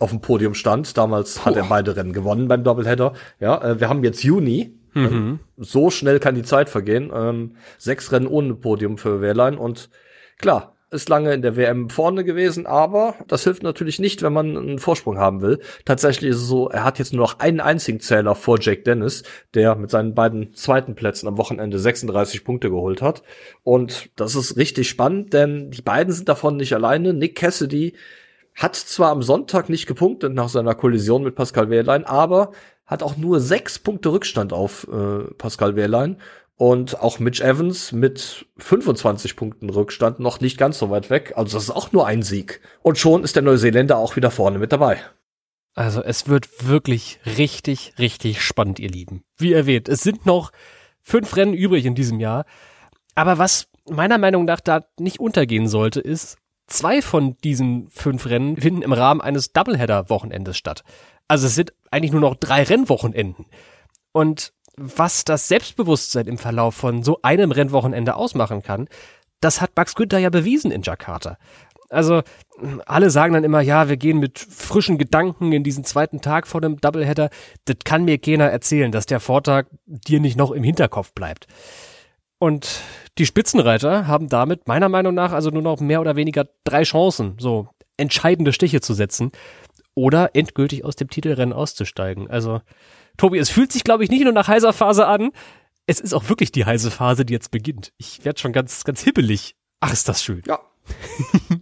auf 0.00 0.10
dem 0.10 0.20
Podium 0.20 0.54
stand. 0.54 0.96
Damals 0.96 1.38
Puh. 1.38 1.46
hat 1.46 1.56
er 1.56 1.64
beide 1.64 1.96
Rennen 1.96 2.12
gewonnen 2.12 2.48
beim 2.48 2.64
Doubleheader. 2.64 3.12
Ja, 3.40 3.62
äh, 3.62 3.80
wir 3.80 3.88
haben 3.88 4.04
jetzt 4.04 4.22
Juni. 4.22 4.78
Mhm. 4.94 5.40
So 5.58 5.90
schnell 5.90 6.20
kann 6.20 6.34
die 6.34 6.42
Zeit 6.42 6.70
vergehen. 6.70 7.12
Ähm, 7.14 7.56
sechs 7.76 8.12
Rennen 8.12 8.26
ohne 8.26 8.54
Podium 8.54 8.96
für 8.96 9.20
Wehrlein 9.20 9.58
und 9.58 9.90
klar, 10.38 10.75
ist 10.90 11.08
lange 11.08 11.34
in 11.34 11.42
der 11.42 11.56
WM 11.56 11.90
vorne 11.90 12.22
gewesen, 12.22 12.66
aber 12.66 13.16
das 13.26 13.44
hilft 13.44 13.62
natürlich 13.62 13.98
nicht, 13.98 14.22
wenn 14.22 14.32
man 14.32 14.56
einen 14.56 14.78
Vorsprung 14.78 15.18
haben 15.18 15.42
will. 15.42 15.60
Tatsächlich 15.84 16.30
ist 16.30 16.36
es 16.36 16.46
so, 16.46 16.68
er 16.68 16.84
hat 16.84 16.98
jetzt 16.98 17.12
nur 17.12 17.22
noch 17.22 17.40
einen 17.40 17.60
einzigen 17.60 17.98
Zähler 17.98 18.36
vor 18.36 18.58
Jake 18.60 18.82
Dennis, 18.82 19.24
der 19.54 19.74
mit 19.74 19.90
seinen 19.90 20.14
beiden 20.14 20.54
zweiten 20.54 20.94
Plätzen 20.94 21.26
am 21.26 21.38
Wochenende 21.38 21.78
36 21.78 22.44
Punkte 22.44 22.70
geholt 22.70 23.02
hat. 23.02 23.24
Und 23.64 24.10
das 24.16 24.36
ist 24.36 24.56
richtig 24.56 24.88
spannend, 24.88 25.32
denn 25.32 25.70
die 25.72 25.82
beiden 25.82 26.12
sind 26.12 26.28
davon 26.28 26.56
nicht 26.56 26.72
alleine. 26.72 27.12
Nick 27.12 27.36
Cassidy 27.36 27.94
hat 28.54 28.76
zwar 28.76 29.10
am 29.10 29.22
Sonntag 29.22 29.68
nicht 29.68 29.86
gepunktet 29.86 30.32
nach 30.34 30.48
seiner 30.48 30.74
Kollision 30.74 31.24
mit 31.24 31.34
Pascal 31.34 31.68
Wehrlein, 31.68 32.04
aber 32.04 32.52
hat 32.86 33.02
auch 33.02 33.16
nur 33.16 33.40
sechs 33.40 33.80
Punkte 33.80 34.12
Rückstand 34.12 34.52
auf 34.52 34.86
äh, 34.90 35.34
Pascal 35.34 35.74
Wehrlein 35.74 36.18
und 36.56 37.00
auch 37.00 37.18
Mitch 37.18 37.44
Evans 37.44 37.92
mit 37.92 38.46
25 38.56 39.36
Punkten 39.36 39.70
Rückstand 39.70 40.20
noch 40.20 40.40
nicht 40.40 40.56
ganz 40.56 40.78
so 40.78 40.90
weit 40.90 41.10
weg. 41.10 41.34
Also 41.36 41.56
das 41.56 41.64
ist 41.64 41.70
auch 41.70 41.92
nur 41.92 42.06
ein 42.06 42.22
Sieg. 42.22 42.60
Und 42.82 42.98
schon 42.98 43.24
ist 43.24 43.36
der 43.36 43.42
Neuseeländer 43.42 43.98
auch 43.98 44.16
wieder 44.16 44.30
vorne 44.30 44.58
mit 44.58 44.72
dabei. 44.72 44.98
Also 45.74 46.02
es 46.02 46.26
wird 46.26 46.66
wirklich 46.66 47.20
richtig, 47.26 47.94
richtig 47.98 48.40
spannend, 48.40 48.78
ihr 48.78 48.88
Lieben. 48.88 49.22
Wie 49.36 49.52
erwähnt, 49.52 49.90
es 49.90 50.00
sind 50.00 50.24
noch 50.24 50.50
fünf 51.02 51.36
Rennen 51.36 51.52
übrig 51.52 51.84
in 51.84 51.94
diesem 51.94 52.18
Jahr. 52.18 52.46
Aber 53.14 53.36
was 53.36 53.68
meiner 53.88 54.16
Meinung 54.16 54.46
nach 54.46 54.60
da 54.60 54.86
nicht 54.98 55.20
untergehen 55.20 55.68
sollte, 55.68 56.00
ist, 56.00 56.38
zwei 56.66 57.02
von 57.02 57.36
diesen 57.44 57.90
fünf 57.90 58.26
Rennen 58.26 58.56
finden 58.56 58.80
im 58.80 58.94
Rahmen 58.94 59.20
eines 59.20 59.52
Doubleheader-Wochenendes 59.52 60.56
statt. 60.56 60.82
Also 61.28 61.46
es 61.46 61.54
sind 61.54 61.74
eigentlich 61.90 62.12
nur 62.12 62.22
noch 62.22 62.36
drei 62.36 62.62
Rennwochenenden. 62.62 63.44
Und 64.12 64.54
was 64.76 65.24
das 65.24 65.48
Selbstbewusstsein 65.48 66.26
im 66.26 66.38
Verlauf 66.38 66.74
von 66.74 67.02
so 67.02 67.18
einem 67.22 67.50
Rennwochenende 67.50 68.14
ausmachen 68.14 68.62
kann, 68.62 68.88
das 69.40 69.60
hat 69.60 69.70
Max 69.76 69.94
Günther 69.94 70.18
ja 70.18 70.30
bewiesen 70.30 70.70
in 70.70 70.82
Jakarta. 70.82 71.38
Also 71.88 72.22
alle 72.84 73.10
sagen 73.10 73.34
dann 73.34 73.44
immer, 73.44 73.60
ja, 73.60 73.88
wir 73.88 73.96
gehen 73.96 74.18
mit 74.18 74.38
frischen 74.38 74.98
Gedanken 74.98 75.52
in 75.52 75.62
diesen 75.62 75.84
zweiten 75.84 76.20
Tag 76.20 76.46
vor 76.46 76.60
dem 76.60 76.80
Doubleheader. 76.80 77.30
Das 77.64 77.76
kann 77.84 78.04
mir 78.04 78.18
keiner 78.18 78.46
erzählen, 78.46 78.90
dass 78.90 79.06
der 79.06 79.20
Vortag 79.20 79.66
dir 79.86 80.20
nicht 80.20 80.36
noch 80.36 80.50
im 80.50 80.64
Hinterkopf 80.64 81.12
bleibt. 81.12 81.46
Und 82.38 82.80
die 83.18 83.26
Spitzenreiter 83.26 84.06
haben 84.06 84.28
damit 84.28 84.66
meiner 84.66 84.88
Meinung 84.88 85.14
nach 85.14 85.32
also 85.32 85.50
nur 85.50 85.62
noch 85.62 85.80
mehr 85.80 86.00
oder 86.00 86.16
weniger 86.16 86.46
drei 86.64 86.82
Chancen, 86.82 87.36
so 87.38 87.68
entscheidende 87.96 88.52
Stiche 88.52 88.80
zu 88.80 88.92
setzen 88.92 89.30
oder 89.96 90.30
endgültig 90.34 90.84
aus 90.84 90.94
dem 90.94 91.08
Titelrennen 91.08 91.52
auszusteigen. 91.52 92.30
Also 92.30 92.60
Tobi, 93.16 93.38
es 93.38 93.50
fühlt 93.50 93.72
sich, 93.72 93.82
glaube 93.82 94.04
ich, 94.04 94.10
nicht 94.10 94.22
nur 94.22 94.32
nach 94.32 94.46
heißer 94.46 94.72
Phase 94.72 95.06
an. 95.06 95.30
Es 95.86 95.98
ist 96.00 96.12
auch 96.12 96.28
wirklich 96.28 96.52
die 96.52 96.64
heiße 96.64 96.90
Phase, 96.90 97.24
die 97.24 97.32
jetzt 97.32 97.50
beginnt. 97.50 97.92
Ich 97.96 98.24
werde 98.24 98.38
schon 98.38 98.52
ganz, 98.52 98.84
ganz 98.84 99.00
hibbelig. 99.00 99.56
Ach, 99.80 99.92
ist 99.92 100.08
das 100.08 100.22
schön. 100.22 100.42
Ja. 100.46 100.60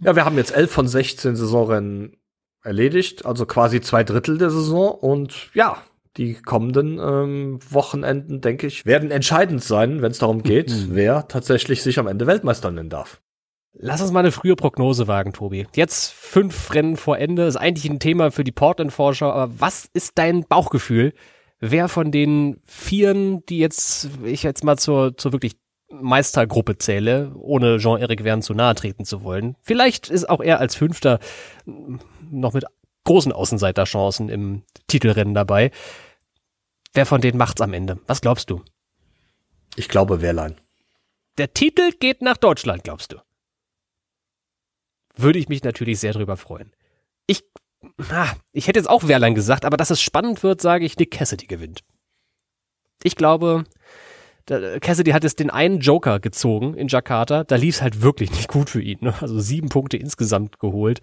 ja, 0.01 0.15
wir 0.15 0.25
haben 0.25 0.37
jetzt 0.37 0.55
elf 0.55 0.71
von 0.71 0.87
16 0.87 1.35
Saisonrennen 1.35 2.17
erledigt, 2.63 3.25
also 3.25 3.45
quasi 3.45 3.81
zwei 3.81 4.03
Drittel 4.03 4.37
der 4.37 4.49
Saison. 4.49 4.91
Und 4.91 5.49
ja, 5.53 5.81
die 6.17 6.33
kommenden 6.33 6.99
ähm, 6.99 7.59
Wochenenden, 7.69 8.41
denke 8.41 8.67
ich, 8.67 8.85
werden 8.85 9.11
entscheidend 9.11 9.63
sein, 9.63 10.01
wenn 10.01 10.11
es 10.11 10.19
darum 10.19 10.43
geht, 10.43 10.71
mhm. 10.71 10.87
wer 10.89 11.27
tatsächlich 11.27 11.83
sich 11.83 11.99
am 11.99 12.07
Ende 12.07 12.27
Weltmeister 12.27 12.71
nennen 12.71 12.89
darf. 12.89 13.21
Lass 13.77 14.01
uns 14.01 14.11
mal 14.11 14.19
eine 14.19 14.31
frühe 14.31 14.55
Prognose 14.55 15.07
wagen, 15.07 15.33
Tobi. 15.33 15.67
Jetzt 15.75 16.13
fünf 16.13 16.73
Rennen 16.73 16.97
vor 16.97 17.17
Ende, 17.17 17.43
ist 17.43 17.57
eigentlich 17.57 17.89
ein 17.89 17.99
Thema 17.99 18.31
für 18.31 18.43
die 18.43 18.51
Portland-Vorschau, 18.51 19.31
aber 19.31 19.59
was 19.59 19.89
ist 19.93 20.17
dein 20.17 20.45
Bauchgefühl? 20.45 21.13
wer 21.59 21.87
von 21.87 22.11
den 22.11 22.61
Vieren, 22.63 23.45
die 23.45 23.59
jetzt, 23.59 24.09
ich 24.23 24.43
jetzt 24.43 24.63
mal 24.63 24.77
zur, 24.77 25.17
zur 25.17 25.31
wirklich 25.31 25.53
Meistergruppe 25.89 26.77
zähle, 26.77 27.33
ohne 27.35 27.77
Jean-Eric 27.77 28.23
Verne 28.23 28.41
zu 28.41 28.53
nahe 28.53 28.75
treten 28.75 29.05
zu 29.05 29.23
wollen. 29.23 29.55
Vielleicht 29.61 30.09
ist 30.09 30.29
auch 30.29 30.41
er 30.41 30.59
als 30.59 30.75
Fünfter 30.75 31.19
noch 31.65 32.53
mit 32.53 32.65
großen 33.03 33.31
Außenseiterchancen 33.31 34.29
im 34.29 34.63
Titelrennen 34.87 35.33
dabei. 35.33 35.71
Wer 36.93 37.05
von 37.05 37.21
denen 37.21 37.37
macht's 37.37 37.61
am 37.61 37.73
Ende? 37.73 37.99
Was 38.07 38.21
glaubst 38.21 38.49
du? 38.49 38.61
Ich 39.75 39.89
glaube 39.89 40.21
Wehrlein. 40.21 40.55
Der 41.37 41.53
Titel 41.53 41.91
geht 41.99 42.21
nach 42.21 42.37
Deutschland, 42.37 42.83
glaubst 42.83 43.11
du? 43.11 43.17
Würde 45.17 45.39
ich 45.39 45.49
mich 45.49 45.63
natürlich 45.63 45.99
sehr 45.99 46.13
drüber 46.13 46.37
freuen. 46.37 46.71
Ich 47.27 47.43
ah, 48.09 48.33
ich 48.51 48.67
hätte 48.67 48.79
jetzt 48.79 48.89
auch 48.89 49.07
Wehrlein 49.07 49.35
gesagt, 49.35 49.65
aber 49.65 49.77
dass 49.77 49.89
es 49.89 50.01
spannend 50.01 50.43
wird, 50.43 50.61
sage 50.61 50.85
ich, 50.85 50.97
Nick 50.97 51.11
Cassidy 51.11 51.47
gewinnt. 51.47 51.81
Ich 53.03 53.15
glaube, 53.15 53.65
Cassidy 54.47 55.11
hat 55.11 55.23
jetzt 55.23 55.39
den 55.39 55.49
einen 55.49 55.79
Joker 55.79 56.19
gezogen 56.19 56.75
in 56.75 56.87
Jakarta. 56.87 57.43
Da 57.43 57.55
lief 57.55 57.75
es 57.75 57.81
halt 57.81 58.01
wirklich 58.01 58.31
nicht 58.31 58.47
gut 58.47 58.69
für 58.69 58.81
ihn. 58.81 58.99
Ne? 59.01 59.13
Also 59.19 59.39
sieben 59.39 59.69
Punkte 59.69 59.97
insgesamt 59.97 60.59
geholt. 60.59 61.01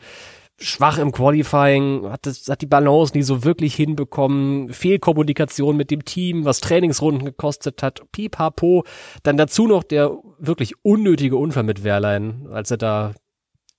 Schwach 0.58 0.98
im 0.98 1.10
Qualifying, 1.10 2.08
hat, 2.08 2.26
das, 2.26 2.46
hat 2.48 2.60
die 2.62 2.66
Balance 2.66 3.16
nie 3.16 3.22
so 3.22 3.42
wirklich 3.42 3.74
hinbekommen. 3.74 4.72
Fehlkommunikation 4.72 5.76
mit 5.76 5.90
dem 5.90 6.04
Team, 6.04 6.44
was 6.44 6.60
Trainingsrunden 6.60 7.24
gekostet 7.24 7.82
hat. 7.82 8.02
Pipapo. 8.12 8.84
Dann 9.24 9.36
dazu 9.36 9.66
noch 9.66 9.82
der 9.82 10.12
wirklich 10.38 10.74
unnötige 10.82 11.36
Unfall 11.36 11.64
mit 11.64 11.82
Wehrlein, 11.82 12.46
als 12.52 12.70
er 12.70 12.76
da 12.76 13.14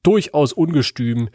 durchaus 0.03 0.53
ungestüm 0.53 1.29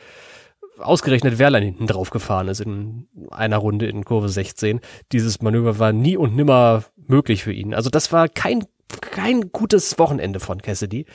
ausgerechnet 0.79 1.39
Wehrlein 1.39 1.63
hinten 1.63 1.87
drauf 1.87 2.11
gefahren 2.11 2.49
ist 2.49 2.61
in 2.61 3.09
einer 3.31 3.59
Runde 3.59 3.87
in 3.87 4.05
Kurve 4.05 4.29
16. 4.29 4.81
Dieses 5.13 5.43
Manöver 5.43 5.79
war 5.79 5.93
nie 5.93 6.17
und 6.17 6.37
nimmer 6.37 6.85
möglich 6.97 7.43
für 7.43 7.53
ihn. 7.53 7.75
Also 7.75 7.91
das 7.91 8.13
war 8.13 8.29
kein, 8.29 8.65
kein 9.01 9.53
gutes 9.53 9.99
Wochenende 9.99 10.41
von 10.41 10.63
Cassidy. 10.63 11.07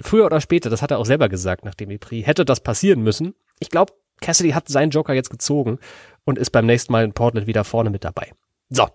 Früher 0.00 0.26
oder 0.26 0.40
später, 0.40 0.68
das 0.68 0.82
hat 0.82 0.90
er 0.90 0.98
auch 0.98 1.06
selber 1.06 1.28
gesagt 1.28 1.64
nach 1.64 1.74
dem 1.74 1.90
EPRI, 1.90 2.22
hätte 2.22 2.44
das 2.44 2.60
passieren 2.60 3.02
müssen. 3.02 3.34
Ich 3.60 3.70
glaube, 3.70 3.92
Cassidy 4.20 4.50
hat 4.50 4.68
seinen 4.68 4.90
Joker 4.90 5.14
jetzt 5.14 5.30
gezogen 5.30 5.78
und 6.24 6.38
ist 6.38 6.50
beim 6.50 6.66
nächsten 6.66 6.92
Mal 6.92 7.04
in 7.04 7.12
Portland 7.12 7.46
wieder 7.46 7.64
vorne 7.64 7.90
mit 7.90 8.04
dabei. 8.04 8.32
So. 8.70 8.88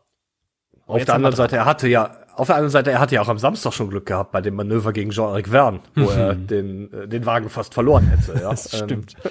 Auf 0.85 1.03
der 1.03 1.15
anderen 1.15 1.35
Seite, 1.35 1.57
er 1.57 1.65
hatte 1.65 1.87
ja, 1.87 2.17
auf 2.37 2.47
der 2.47 2.55
anderen 2.55 2.71
Seite, 2.71 2.91
er 2.91 2.99
hatte 2.99 3.15
ja 3.15 3.21
auch 3.21 3.29
am 3.29 3.39
Samstag 3.39 3.73
schon 3.73 3.89
Glück 3.89 4.05
gehabt 4.05 4.31
bei 4.31 4.41
dem 4.41 4.55
Manöver 4.55 4.93
gegen 4.93 5.09
Jean-Eric 5.09 5.49
Verne, 5.49 5.79
wo 5.95 6.09
er 6.09 6.35
den, 6.35 6.93
äh, 6.93 7.07
den 7.07 7.25
Wagen 7.25 7.49
fast 7.49 7.73
verloren 7.73 8.07
hätte. 8.07 8.39
Ja? 8.39 8.49
Das 8.57 8.75
stimmt. 8.75 9.15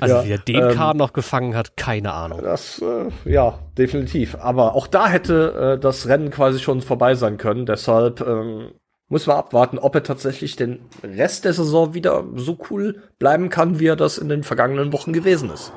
Also 0.00 0.16
ja, 0.16 0.24
wie 0.24 0.30
er 0.32 0.38
den 0.38 0.70
ähm, 0.70 0.74
Kahn 0.74 0.98
noch 0.98 1.14
gefangen 1.14 1.54
hat, 1.54 1.78
keine 1.78 2.12
Ahnung. 2.12 2.42
Das, 2.42 2.82
äh, 2.82 3.08
ja, 3.30 3.58
definitiv. 3.78 4.36
Aber 4.38 4.74
auch 4.74 4.86
da 4.86 5.08
hätte 5.08 5.76
äh, 5.76 5.80
das 5.80 6.08
Rennen 6.08 6.30
quasi 6.30 6.58
schon 6.58 6.82
vorbei 6.82 7.14
sein 7.14 7.38
können. 7.38 7.64
Deshalb 7.64 8.20
ähm, 8.20 8.72
muss 9.08 9.26
man 9.26 9.36
abwarten, 9.36 9.78
ob 9.78 9.94
er 9.94 10.02
tatsächlich 10.02 10.56
den 10.56 10.80
Rest 11.02 11.46
der 11.46 11.54
Saison 11.54 11.94
wieder 11.94 12.24
so 12.34 12.58
cool 12.70 13.02
bleiben 13.18 13.48
kann, 13.48 13.78
wie 13.78 13.86
er 13.86 13.96
das 13.96 14.18
in 14.18 14.28
den 14.28 14.42
vergangenen 14.42 14.92
Wochen 14.92 15.12
gewesen 15.12 15.50
ist. 15.50 15.72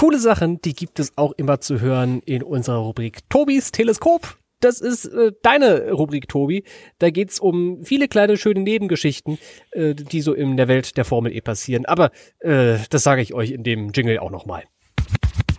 Coole 0.00 0.18
Sachen, 0.18 0.62
die 0.62 0.72
gibt 0.72 0.98
es 0.98 1.12
auch 1.16 1.32
immer 1.36 1.60
zu 1.60 1.78
hören 1.78 2.22
in 2.24 2.42
unserer 2.42 2.78
Rubrik 2.78 3.28
Tobis 3.28 3.70
Teleskop 3.70 4.38
das 4.60 4.80
ist 4.80 5.06
äh, 5.06 5.32
deine 5.42 5.90
Rubrik, 5.92 6.28
Tobi. 6.28 6.64
Da 6.98 7.10
geht's 7.10 7.40
um 7.40 7.82
viele 7.82 8.08
kleine, 8.08 8.36
schöne 8.36 8.60
Nebengeschichten, 8.60 9.38
äh, 9.72 9.94
die 9.94 10.20
so 10.20 10.34
in 10.34 10.58
der 10.58 10.68
Welt 10.68 10.98
der 10.98 11.06
Formel 11.06 11.34
E 11.34 11.40
passieren. 11.40 11.86
Aber 11.86 12.10
äh, 12.40 12.76
das 12.90 13.02
sage 13.02 13.22
ich 13.22 13.32
euch 13.32 13.52
in 13.52 13.62
dem 13.62 13.92
Jingle 13.92 14.18
auch 14.18 14.30
nochmal. 14.30 14.64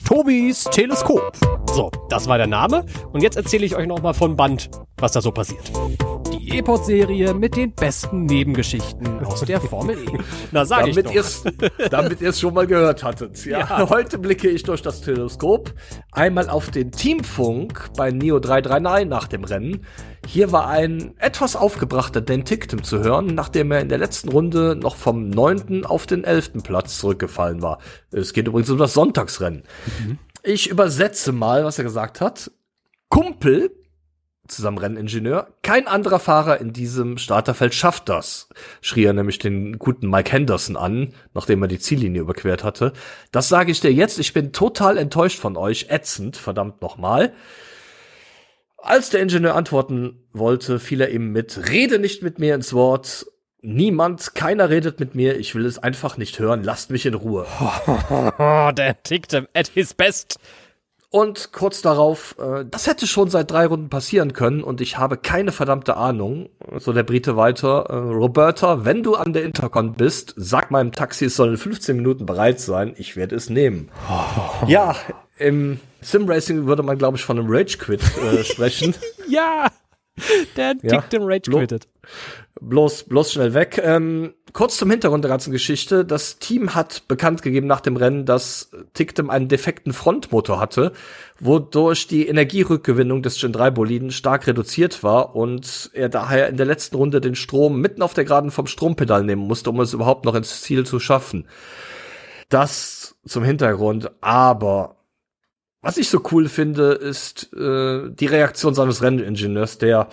Tobis 0.05 0.65
Teleskop. 0.65 1.35
So, 1.73 1.91
das 2.09 2.27
war 2.27 2.37
der 2.37 2.47
Name. 2.47 2.85
Und 3.11 3.23
jetzt 3.23 3.37
erzähle 3.37 3.65
ich 3.65 3.75
euch 3.75 3.87
nochmal 3.87 4.13
von 4.13 4.35
Band, 4.35 4.69
was 4.97 5.13
da 5.13 5.21
so 5.21 5.31
passiert. 5.31 5.71
E-Pod-Serie 6.51 7.33
mit 7.33 7.55
den 7.55 7.73
besten 7.73 8.25
Nebengeschichten 8.25 9.23
aus 9.23 9.41
der 9.41 9.61
Formel 9.61 9.97
E. 9.97 10.17
Na, 10.51 10.65
sag 10.65 10.81
damit 10.81 11.09
ich 11.09 11.15
ihr's, 11.15 11.43
damit 11.89 12.19
ihr 12.19 12.29
es 12.29 12.41
schon 12.41 12.53
mal 12.53 12.67
gehört 12.67 13.03
hattet. 13.03 13.45
Ja. 13.45 13.59
ja. 13.59 13.89
Heute 13.89 14.17
blicke 14.17 14.49
ich 14.49 14.63
durch 14.63 14.81
das 14.81 14.99
Teleskop 14.99 15.73
einmal 16.11 16.49
auf 16.49 16.69
den 16.69 16.91
Teamfunk 16.91 17.91
bei 17.95 18.11
Neo 18.11 18.39
339 18.39 19.07
nach 19.07 19.27
dem 19.29 19.45
Rennen. 19.45 19.85
Hier 20.27 20.51
war 20.51 20.67
ein 20.67 21.13
etwas 21.19 21.55
aufgebrachter 21.55 22.19
Dan 22.19 22.43
Ticktum 22.43 22.83
zu 22.83 22.99
hören, 22.99 23.27
nachdem 23.27 23.71
er 23.71 23.79
in 23.79 23.87
der 23.87 23.97
letzten 23.97 24.27
Runde 24.27 24.75
noch 24.75 24.97
vom 24.97 25.29
neunten 25.29 25.85
auf 25.85 26.05
den 26.05 26.25
elften 26.25 26.63
Platz 26.63 26.99
zurückgefallen 26.99 27.61
war. 27.61 27.79
Es 28.11 28.33
geht 28.33 28.47
übrigens 28.47 28.69
um 28.69 28.77
das 28.77 28.93
Sonntagsrennen. 28.93 29.63
Mhm. 30.03 30.17
Ich 30.43 30.69
übersetze 30.69 31.31
mal, 31.31 31.63
was 31.63 31.77
er 31.77 31.85
gesagt 31.85 32.19
hat. 32.19 32.51
Kumpel 33.07 33.71
zusammen 34.47 34.77
Renningenieur. 34.77 35.47
Kein 35.61 35.87
anderer 35.87 36.19
Fahrer 36.19 36.59
in 36.59 36.73
diesem 36.73 37.17
Starterfeld 37.17 37.73
schafft 37.73 38.09
das, 38.09 38.49
schrie 38.81 39.05
er 39.05 39.13
nämlich 39.13 39.39
den 39.39 39.79
guten 39.79 40.09
Mike 40.09 40.31
Henderson 40.31 40.75
an, 40.75 41.13
nachdem 41.33 41.61
er 41.61 41.67
die 41.67 41.79
Ziellinie 41.79 42.21
überquert 42.21 42.63
hatte. 42.63 42.93
Das 43.31 43.49
sage 43.49 43.71
ich 43.71 43.79
dir 43.79 43.93
jetzt, 43.93 44.19
ich 44.19 44.33
bin 44.33 44.51
total 44.51 44.97
enttäuscht 44.97 45.39
von 45.39 45.57
euch, 45.57 45.87
ätzend, 45.89 46.37
verdammt 46.37 46.81
nochmal. 46.81 47.33
Als 48.77 49.11
der 49.11 49.21
Ingenieur 49.21 49.55
antworten 49.55 50.23
wollte, 50.33 50.79
fiel 50.79 51.01
er 51.01 51.11
ihm 51.11 51.31
mit, 51.31 51.69
rede 51.69 51.99
nicht 51.99 52.23
mit 52.23 52.39
mir 52.39 52.55
ins 52.55 52.73
Wort, 52.73 53.27
Niemand, 53.63 54.33
keiner 54.33 54.71
redet 54.71 54.99
mit 54.99 55.13
mir, 55.13 55.37
ich 55.37 55.53
will 55.53 55.67
es 55.67 55.77
einfach 55.77 56.17
nicht 56.17 56.39
hören, 56.39 56.63
lasst 56.63 56.89
mich 56.89 57.05
in 57.05 57.13
Ruhe. 57.13 57.45
der 58.75 59.03
tickt 59.03 59.35
at 59.35 59.67
his 59.67 59.93
best. 59.93 60.39
Und 61.13 61.51
kurz 61.51 61.81
darauf, 61.81 62.37
äh, 62.39 62.63
das 62.63 62.87
hätte 62.87 63.05
schon 63.05 63.29
seit 63.29 63.51
drei 63.51 63.65
Runden 63.65 63.89
passieren 63.89 64.31
können 64.31 64.63
und 64.63 64.79
ich 64.79 64.97
habe 64.97 65.17
keine 65.17 65.51
verdammte 65.51 65.97
Ahnung. 65.97 66.49
So 66.77 66.93
der 66.93 67.03
Brite 67.03 67.35
weiter. 67.35 67.87
Äh, 67.89 67.95
Roberta, 67.95 68.85
wenn 68.85 69.03
du 69.03 69.15
an 69.15 69.33
der 69.33 69.43
Intercon 69.43 69.93
bist, 69.93 70.33
sag 70.37 70.71
meinem 70.71 70.93
Taxi, 70.93 71.25
es 71.25 71.35
soll 71.35 71.49
in 71.49 71.57
15 71.57 71.97
Minuten 71.97 72.25
bereit 72.25 72.61
sein. 72.61 72.93
Ich 72.97 73.17
werde 73.17 73.35
es 73.35 73.49
nehmen. 73.49 73.89
ja, 74.67 74.95
im 75.37 75.81
Sim-Racing 75.99 76.65
würde 76.65 76.81
man, 76.81 76.97
glaube 76.97 77.17
ich, 77.17 77.25
von 77.25 77.37
einem 77.37 77.47
Rage-Quit 77.49 78.01
äh, 78.01 78.43
sprechen. 78.45 78.95
ja, 79.27 79.67
der 80.55 80.77
tickt 80.77 81.11
ja, 81.11 81.19
im 81.19 81.23
Rage-Quittet. 81.23 81.89
Bloß, 82.63 83.05
bloß 83.05 83.31
schnell 83.31 83.55
weg. 83.55 83.81
Ähm, 83.83 84.35
kurz 84.53 84.77
zum 84.77 84.91
Hintergrund 84.91 85.23
der 85.23 85.31
ganzen 85.31 85.51
Geschichte. 85.51 86.05
Das 86.05 86.37
Team 86.37 86.75
hat 86.75 87.07
bekannt 87.07 87.41
gegeben 87.41 87.65
nach 87.65 87.81
dem 87.81 87.97
Rennen, 87.97 88.23
dass 88.25 88.69
Tictum 88.93 89.31
einen 89.31 89.47
defekten 89.47 89.93
Frontmotor 89.93 90.59
hatte, 90.59 90.91
wodurch 91.39 92.05
die 92.05 92.27
Energierückgewinnung 92.27 93.23
des 93.23 93.41
Gen 93.41 93.51
3 93.51 93.71
Boliden 93.71 94.11
stark 94.11 94.45
reduziert 94.45 95.01
war 95.01 95.35
und 95.35 95.89
er 95.93 96.07
daher 96.07 96.49
in 96.49 96.57
der 96.57 96.67
letzten 96.67 96.97
Runde 96.97 97.19
den 97.19 97.33
Strom 97.33 97.81
mitten 97.81 98.03
auf 98.03 98.13
der 98.13 98.25
Geraden 98.25 98.51
vom 98.51 98.67
Strompedal 98.67 99.23
nehmen 99.23 99.47
musste, 99.47 99.71
um 99.71 99.79
es 99.79 99.93
überhaupt 99.93 100.25
noch 100.25 100.35
ins 100.35 100.61
Ziel 100.61 100.85
zu 100.85 100.99
schaffen. 100.99 101.47
Das 102.49 103.15
zum 103.25 103.43
Hintergrund, 103.43 104.11
aber 104.21 104.97
was 105.81 105.97
ich 105.97 106.09
so 106.09 106.21
cool 106.31 106.47
finde, 106.47 106.91
ist 106.91 107.51
äh, 107.53 108.11
die 108.11 108.27
Reaktion 108.27 108.75
seines 108.75 109.01
Renningenieurs, 109.01 109.79
der 109.79 110.09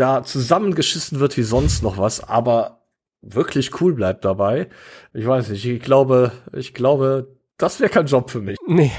da 0.00 0.24
zusammengeschissen 0.24 1.20
wird 1.20 1.36
wie 1.36 1.42
sonst 1.42 1.82
noch 1.82 1.98
was, 1.98 2.22
aber 2.26 2.80
wirklich 3.22 3.80
cool 3.80 3.92
bleibt 3.92 4.24
dabei. 4.24 4.68
Ich 5.12 5.26
weiß 5.26 5.50
nicht, 5.50 5.64
ich 5.64 5.82
glaube, 5.82 6.32
ich 6.52 6.74
glaube, 6.74 7.36
das 7.58 7.80
wäre 7.80 7.90
kein 7.90 8.06
Job 8.06 8.30
für 8.30 8.40
mich. 8.40 8.56
Nee. 8.66 8.92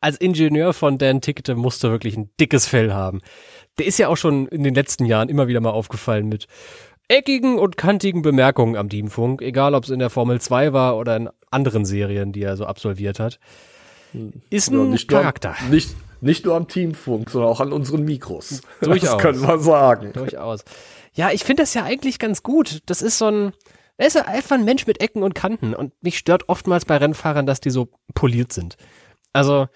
Als 0.00 0.16
Ingenieur 0.18 0.72
von 0.72 0.98
Dan 0.98 1.20
Tickete 1.20 1.56
musst 1.56 1.82
du 1.82 1.88
wirklich 1.88 2.16
ein 2.16 2.30
dickes 2.38 2.66
Fell 2.66 2.92
haben. 2.92 3.22
Der 3.78 3.86
ist 3.86 3.98
ja 3.98 4.08
auch 4.08 4.16
schon 4.16 4.46
in 4.46 4.62
den 4.62 4.74
letzten 4.74 5.04
Jahren 5.04 5.28
immer 5.28 5.48
wieder 5.48 5.60
mal 5.60 5.70
aufgefallen 5.70 6.28
mit 6.28 6.46
eckigen 7.08 7.58
und 7.58 7.76
kantigen 7.76 8.22
Bemerkungen 8.22 8.76
am 8.76 8.88
Teamfunk, 8.88 9.42
egal 9.42 9.74
ob 9.74 9.84
es 9.84 9.90
in 9.90 9.98
der 9.98 10.10
Formel 10.10 10.40
2 10.40 10.72
war 10.72 10.96
oder 10.96 11.16
in 11.16 11.28
anderen 11.50 11.84
Serien, 11.84 12.32
die 12.32 12.42
er 12.42 12.56
so 12.56 12.66
absolviert 12.66 13.18
hat. 13.18 13.40
Hm. 14.12 14.32
Ist 14.50 14.70
ein 14.70 14.92
ja, 14.92 14.98
Charakter. 15.08 15.56
Nur, 15.62 15.70
nicht, 15.70 15.94
nicht 16.26 16.44
nur 16.44 16.54
am 16.54 16.68
Teamfunk, 16.68 17.30
sondern 17.30 17.50
auch 17.50 17.60
an 17.60 17.72
unseren 17.72 18.04
Mikros. 18.04 18.60
Durchaus. 18.80 19.12
Das 19.12 19.18
können 19.18 19.40
wir 19.40 19.58
sagen. 19.58 20.12
Durchaus. 20.12 20.64
Ja, 21.14 21.30
ich 21.30 21.44
finde 21.44 21.62
das 21.62 21.72
ja 21.72 21.84
eigentlich 21.84 22.18
ganz 22.18 22.42
gut. 22.42 22.80
Das 22.86 23.00
ist 23.00 23.16
so 23.16 23.26
ein, 23.26 23.52
er 23.96 24.06
ist 24.06 24.16
einfach 24.16 24.56
ein 24.56 24.64
Mensch 24.64 24.86
mit 24.86 25.00
Ecken 25.00 25.22
und 25.22 25.34
Kanten 25.34 25.74
und 25.74 25.92
mich 26.02 26.18
stört 26.18 26.48
oftmals 26.48 26.84
bei 26.84 26.98
Rennfahrern, 26.98 27.46
dass 27.46 27.60
die 27.60 27.70
so 27.70 27.88
poliert 28.14 28.52
sind. 28.52 28.76
Also 29.32 29.68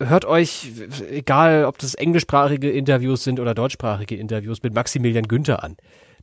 hört 0.00 0.24
euch, 0.24 0.72
egal 1.10 1.64
ob 1.64 1.78
das 1.78 1.94
englischsprachige 1.94 2.70
Interviews 2.70 3.24
sind 3.24 3.40
oder 3.40 3.54
deutschsprachige 3.54 4.16
Interviews, 4.16 4.62
mit 4.62 4.74
Maximilian 4.74 5.28
Günther 5.28 5.62
an. 5.62 5.76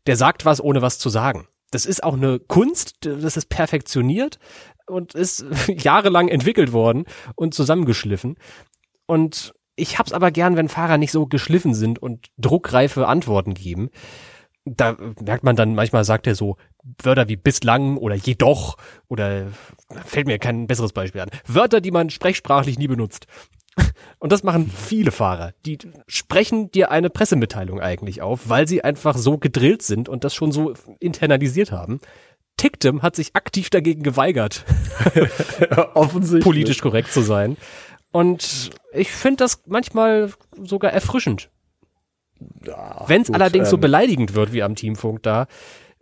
Der 0.07 0.17
sagt 0.17 0.45
was, 0.45 0.61
ohne 0.61 0.81
was 0.81 0.99
zu 0.99 1.09
sagen. 1.09 1.47
Das 1.71 1.85
ist 1.85 2.03
auch 2.03 2.13
eine 2.13 2.39
Kunst, 2.39 3.05
das 3.05 3.37
ist 3.37 3.49
perfektioniert 3.49 4.39
und 4.87 5.15
ist 5.15 5.45
jahrelang 5.67 6.27
entwickelt 6.27 6.73
worden 6.73 7.05
und 7.35 7.53
zusammengeschliffen. 7.53 8.37
Und 9.07 9.53
ich 9.75 9.99
hab's 9.99 10.13
aber 10.13 10.31
gern, 10.31 10.55
wenn 10.55 10.69
Fahrer 10.69 10.97
nicht 10.97 11.11
so 11.11 11.25
geschliffen 11.25 11.73
sind 11.73 11.99
und 11.99 12.27
druckreife 12.37 13.07
Antworten 13.07 13.53
geben 13.53 13.89
da 14.65 14.97
merkt 15.21 15.43
man 15.43 15.55
dann, 15.55 15.75
manchmal 15.75 16.03
sagt 16.03 16.27
er 16.27 16.35
so 16.35 16.57
Wörter 17.01 17.27
wie 17.29 17.35
bislang 17.35 17.97
oder 17.97 18.15
jedoch 18.15 18.77
oder 19.07 19.47
fällt 20.05 20.27
mir 20.27 20.39
kein 20.39 20.67
besseres 20.67 20.91
Beispiel 20.91 21.21
an. 21.21 21.29
Wörter, 21.47 21.81
die 21.81 21.91
man 21.91 22.09
sprechsprachlich 22.09 22.79
nie 22.79 22.87
benutzt. 22.87 23.27
Und 24.19 24.31
das 24.31 24.43
machen 24.43 24.71
viele 24.71 25.11
Fahrer. 25.11 25.53
Die 25.65 25.77
sprechen 26.07 26.71
dir 26.71 26.91
eine 26.91 27.09
Pressemitteilung 27.09 27.79
eigentlich 27.79 28.21
auf, 28.21 28.49
weil 28.49 28.67
sie 28.67 28.83
einfach 28.83 29.17
so 29.17 29.37
gedrillt 29.37 29.81
sind 29.81 30.07
und 30.07 30.23
das 30.23 30.33
schon 30.33 30.51
so 30.53 30.73
internalisiert 30.99 31.71
haben. 31.71 31.99
Tictum 32.57 33.01
hat 33.01 33.17
sich 33.17 33.35
aktiv 33.35 33.69
dagegen 33.69 34.01
geweigert, 34.01 34.63
offensichtlich 35.93 36.43
politisch 36.43 36.79
korrekt 36.79 37.11
zu 37.11 37.21
sein. 37.21 37.57
Und 38.15 38.69
ich 38.93 39.11
finde 39.11 39.43
das 39.43 39.63
manchmal 39.65 40.31
sogar 40.63 40.93
erfrischend. 40.93 41.49
Ja, 42.65 43.03
Wenn 43.07 43.23
es 43.23 43.29
allerdings 43.29 43.67
ähm, 43.67 43.71
so 43.71 43.77
beleidigend 43.77 44.35
wird 44.35 44.53
wie 44.53 44.63
am 44.63 44.75
Teamfunk 44.75 45.21
da, 45.21 45.47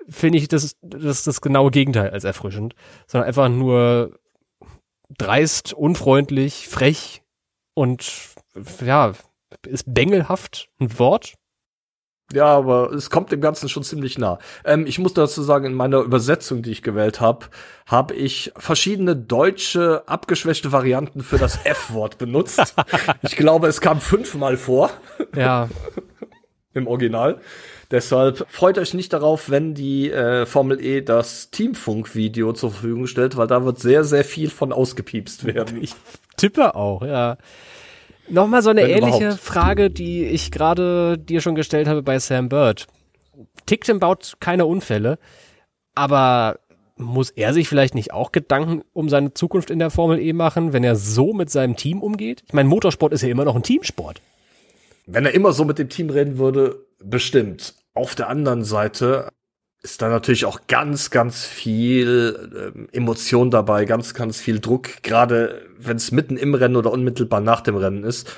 finde 0.08 0.38
ich 0.38 0.48
das, 0.48 0.76
das 0.84 1.24
das 1.24 1.42
genaue 1.42 1.72
Gegenteil 1.72 2.12
als 2.12 2.24
erfrischend, 2.24 2.76
sondern 3.08 3.28
einfach 3.28 3.50
nur 3.50 4.20
dreist, 5.18 5.74
unfreundlich, 5.74 6.68
frech 6.68 7.24
und 7.74 8.12
ja, 8.86 9.14
ist 9.66 9.92
bengelhaft 9.92 10.70
ein 10.80 11.00
Wort? 11.00 11.34
Ja, 12.34 12.46
aber 12.46 12.92
es 12.92 13.10
kommt 13.10 13.32
dem 13.32 13.42
Ganzen 13.42 13.70
schon 13.70 13.84
ziemlich 13.84 14.18
nah. 14.18 14.40
Ähm, 14.66 14.86
ich 14.88 15.00
muss 15.00 15.14
dazu 15.14 15.42
sagen, 15.44 15.66
in 15.66 15.74
meiner 15.74 16.00
Übersetzung, 16.00 16.62
die 16.62 16.72
ich 16.72 16.82
gewählt 16.82 17.22
habe, 17.22 17.46
habe 17.86 18.14
ich 18.14 18.52
verschiedene 18.58 19.16
deutsche 19.16 20.04
abgeschwächte 20.08 20.72
Varianten 20.72 21.22
für 21.22 21.38
das 21.38 21.60
F-Wort 21.64 22.18
benutzt. 22.18 22.76
ich 23.22 23.36
glaube, 23.36 23.68
es 23.68 23.82
kam 23.82 24.02
fünfmal 24.02 24.58
vor. 24.58 24.90
Ja. 25.36 25.70
im 26.74 26.88
Original. 26.88 27.40
Deshalb 27.92 28.48
freut 28.50 28.78
euch 28.80 28.94
nicht 28.94 29.14
darauf, 29.14 29.50
wenn 29.50 29.76
die 29.76 30.10
äh, 30.10 30.46
Formel 30.46 30.84
E 30.84 31.02
das 31.02 31.52
Teamfunk-Video 31.52 32.54
zur 32.54 32.72
Verfügung 32.72 33.06
stellt, 33.08 33.38
weil 33.38 33.48
da 33.48 33.66
wird 33.66 33.80
sehr, 33.80 34.04
sehr 34.04 34.24
viel 34.24 34.50
von 34.50 34.74
ausgepiepst 34.74 35.46
werden. 35.46 35.82
Ich 35.82 35.94
tippe 36.36 36.76
auch, 36.76 37.04
ja. 37.04 37.38
Nochmal 38.30 38.62
so 38.62 38.70
eine 38.70 38.84
wenn 38.84 38.90
ähnliche 38.90 39.24
überhaupt. 39.24 39.42
Frage, 39.42 39.90
die 39.90 40.26
ich 40.26 40.52
gerade 40.52 41.18
dir 41.18 41.42
schon 41.42 41.56
gestellt 41.56 41.88
habe 41.88 42.02
bei 42.02 42.20
Sam 42.20 42.50
Bird. 42.50 42.88
Tickton 43.66 44.00
baut 44.00 44.34
keine 44.40 44.66
Unfälle, 44.66 45.18
aber 45.96 46.60
muss 46.96 47.32
er 47.32 47.54
sich 47.54 47.68
vielleicht 47.68 47.96
nicht 47.96 48.14
auch 48.14 48.32
Gedanken 48.32 48.84
um 48.94 49.10
seine 49.10 49.34
Zukunft 49.34 49.70
in 49.70 49.80
der 49.80 49.90
Formel 49.90 50.20
E 50.20 50.34
machen, 50.34 50.74
wenn 50.74 50.84
er 50.84 50.96
so 50.96 51.34
mit 51.34 51.50
seinem 51.50 51.76
Team 51.76 52.02
umgeht? 52.02 52.44
Ich 52.48 52.54
meine, 52.54 52.70
Motorsport 52.70 53.14
ist 53.14 53.24
ja 53.24 53.30
immer 53.30 53.46
noch 53.46 53.56
ein 53.56 53.64
Teamsport. 53.64 54.22
Wenn 55.06 55.26
er 55.26 55.34
immer 55.34 55.52
so 55.54 55.66
mit 55.66 55.80
dem 55.80 55.90
Team 55.90 56.10
reden 56.10 56.38
würde, 56.38 56.86
bestimmt. 57.04 57.76
Auf 57.94 58.16
der 58.16 58.30
anderen 58.30 58.64
Seite 58.64 59.30
ist 59.84 60.02
da 60.02 60.08
natürlich 60.08 60.46
auch 60.46 60.62
ganz, 60.68 61.12
ganz 61.12 61.46
viel 61.46 62.74
ähm, 62.76 62.88
Emotion 62.94 63.52
dabei, 63.52 63.84
ganz, 63.84 64.14
ganz 64.14 64.40
viel 64.40 64.62
Druck, 64.62 65.04
gerade 65.04 65.62
wenn 65.78 65.98
es 65.98 66.12
mitten 66.12 66.38
im 66.38 66.56
Rennen 66.56 66.78
oder 66.78 66.92
unmittelbar 66.92 67.42
nach 67.42 67.62
dem 67.62 67.76
Rennen 67.76 68.06
ist. 68.06 68.34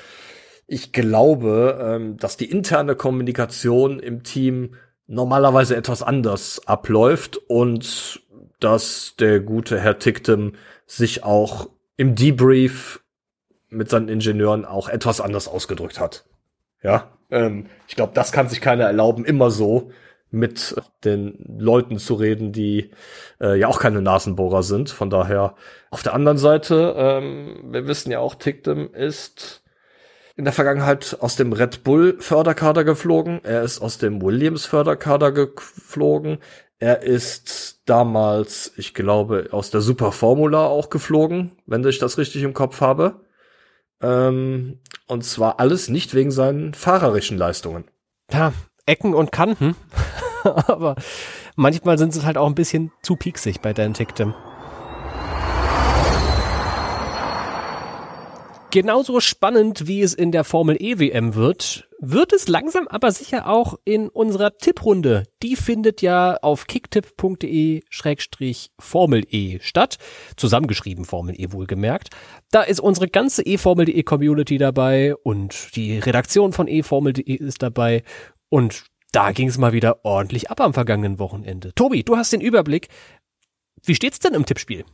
Ich 0.66 0.92
glaube, 0.92 1.78
ähm, 1.80 2.16
dass 2.16 2.36
die 2.36 2.50
interne 2.50 2.96
Kommunikation 2.96 4.00
im 4.00 4.24
Team 4.24 4.74
normalerweise 5.06 5.76
etwas 5.76 6.02
anders 6.02 6.66
abläuft 6.66 7.36
und 7.46 8.22
dass 8.58 9.14
der 9.20 9.38
gute 9.38 9.78
Herr 9.78 10.00
Ticktem 10.00 10.54
sich 10.84 11.22
auch 11.22 11.68
im 11.96 12.16
Debrief 12.16 13.04
mit 13.68 13.88
seinen 13.88 14.08
Ingenieuren 14.08 14.64
auch 14.64 14.88
etwas 14.88 15.20
anders 15.20 15.46
ausgedrückt 15.46 16.00
hat. 16.00 16.24
Ja, 16.82 17.12
ähm, 17.30 17.66
ich 17.86 17.94
glaube, 17.94 18.14
das 18.14 18.32
kann 18.32 18.48
sich 18.48 18.60
keiner 18.60 18.84
erlauben, 18.84 19.24
immer 19.24 19.52
so 19.52 19.92
mit 20.30 20.74
den 21.04 21.56
Leuten 21.58 21.98
zu 21.98 22.14
reden, 22.14 22.52
die 22.52 22.90
äh, 23.40 23.58
ja 23.58 23.68
auch 23.68 23.80
keine 23.80 24.02
Nasenbohrer 24.02 24.62
sind. 24.62 24.90
Von 24.90 25.10
daher, 25.10 25.54
auf 25.90 26.02
der 26.02 26.14
anderen 26.14 26.38
Seite, 26.38 26.94
ähm, 26.96 27.64
wir 27.70 27.86
wissen 27.86 28.10
ja 28.10 28.18
auch, 28.18 28.34
Tickdem 28.34 28.92
ist 28.92 29.62
in 30.36 30.44
der 30.44 30.52
Vergangenheit 30.52 31.16
aus 31.20 31.36
dem 31.36 31.52
Red 31.52 31.82
Bull 31.82 32.16
Förderkader 32.20 32.84
geflogen. 32.84 33.40
Er 33.42 33.62
ist 33.62 33.80
aus 33.80 33.98
dem 33.98 34.20
Williams 34.20 34.66
Förderkader 34.66 35.32
geflogen. 35.32 36.38
Er 36.78 37.02
ist 37.02 37.80
damals, 37.86 38.72
ich 38.76 38.92
glaube, 38.92 39.48
aus 39.52 39.70
der 39.70 39.80
Super 39.80 40.12
Formula 40.12 40.66
auch 40.66 40.90
geflogen, 40.90 41.52
wenn 41.64 41.86
ich 41.86 41.98
das 41.98 42.18
richtig 42.18 42.42
im 42.42 42.52
Kopf 42.52 42.82
habe. 42.82 43.20
Ähm, 44.02 44.80
und 45.06 45.24
zwar 45.24 45.58
alles 45.58 45.88
nicht 45.88 46.14
wegen 46.14 46.30
seinen 46.30 46.74
fahrerischen 46.74 47.38
Leistungen. 47.38 47.84
Ja, 48.30 48.52
Ecken 48.86 49.14
und 49.14 49.32
Kanten. 49.32 49.74
Aber 50.44 50.94
manchmal 51.56 51.98
sind 51.98 52.14
sie 52.14 52.24
halt 52.24 52.38
auch 52.38 52.46
ein 52.46 52.54
bisschen 52.54 52.92
zu 53.02 53.16
pieksig 53.16 53.60
bei 53.60 53.72
Dan 53.72 53.94
Ticktem. 53.94 54.32
Genauso 58.70 59.20
spannend, 59.20 59.86
wie 59.86 60.02
es 60.02 60.12
in 60.12 60.32
der 60.32 60.44
Formel 60.44 60.76
EWM 60.78 61.34
wird, 61.34 61.88
wird 61.98 62.34
es 62.34 62.46
langsam 62.46 62.86
aber 62.88 63.10
sicher 63.10 63.48
auch 63.48 63.78
in 63.84 64.10
unserer 64.10 64.58
Tipprunde. 64.58 65.22
Die 65.42 65.56
findet 65.56 66.02
ja 66.02 66.36
auf 66.42 66.66
kicktipp.de-formel 66.66 69.24
E 69.30 69.58
statt. 69.60 69.96
Zusammengeschrieben 70.36 71.06
Formel 71.06 71.40
E 71.40 71.52
wohlgemerkt. 71.52 72.10
Da 72.50 72.60
ist 72.62 72.80
unsere 72.80 73.08
ganze 73.08 73.46
eFormel.de 73.46 74.02
Community 74.02 74.58
dabei 74.58 75.16
und 75.16 75.74
die 75.74 75.98
Redaktion 75.98 76.52
von 76.52 76.68
eFormel.de 76.68 77.34
ist 77.34 77.62
dabei 77.62 78.02
und 78.48 78.84
da 79.12 79.32
ging 79.32 79.48
es 79.48 79.58
mal 79.58 79.72
wieder 79.72 80.04
ordentlich 80.04 80.50
ab 80.50 80.60
am 80.60 80.74
vergangenen 80.74 81.18
Wochenende. 81.18 81.74
Tobi, 81.74 82.02
du 82.02 82.16
hast 82.16 82.32
den 82.32 82.40
Überblick. 82.40 82.88
Wie 83.82 83.94
steht's 83.94 84.18
denn 84.18 84.34
im 84.34 84.46
Tippspiel? 84.46 84.84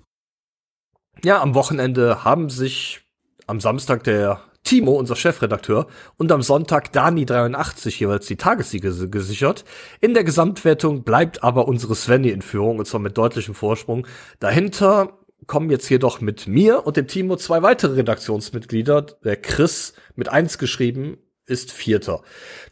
Ja, 1.25 1.41
am 1.41 1.55
Wochenende 1.55 2.25
haben 2.25 2.51
sich 2.51 3.01
am 3.47 3.61
Samstag 3.61 4.05
der 4.05 4.41
Timo, 4.65 4.93
unser 4.93 5.17
Chefredakteur, 5.17 5.88
und 6.17 6.31
am 6.31 6.43
Sonntag 6.43 6.91
Dani83 6.95 7.99
jeweils 7.99 8.27
die 8.27 8.37
Tagessiege 8.37 9.09
gesichert. 9.11 9.65
In 10.01 10.15
der 10.15 10.25
Gesamtwertung 10.25 11.03
bleibt 11.03 11.43
aber 11.43 11.67
unsere 11.67 11.95
Svenny 11.97 12.31
in 12.31 12.43
Führung, 12.43 12.79
und 12.79 12.87
zwar 12.87 13.01
mit 13.01 13.19
deutlichem 13.19 13.55
Vorsprung. 13.55 14.07
Dahinter 14.38 15.19
kommen 15.47 15.71
jetzt 15.71 15.88
jedoch 15.88 16.21
mit 16.21 16.47
mir 16.47 16.87
und 16.87 16.97
dem 16.97 17.09
Timo 17.09 17.37
zwei 17.37 17.62
weitere 17.62 17.95
Redaktionsmitglieder, 17.97 19.03
der 19.03 19.37
Chris 19.37 19.95
mit 20.15 20.29
eins 20.29 20.59
geschrieben 20.59 21.19
ist 21.53 21.71
Vierter. 21.71 22.23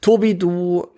Tobi, 0.01 0.37
du 0.37 0.89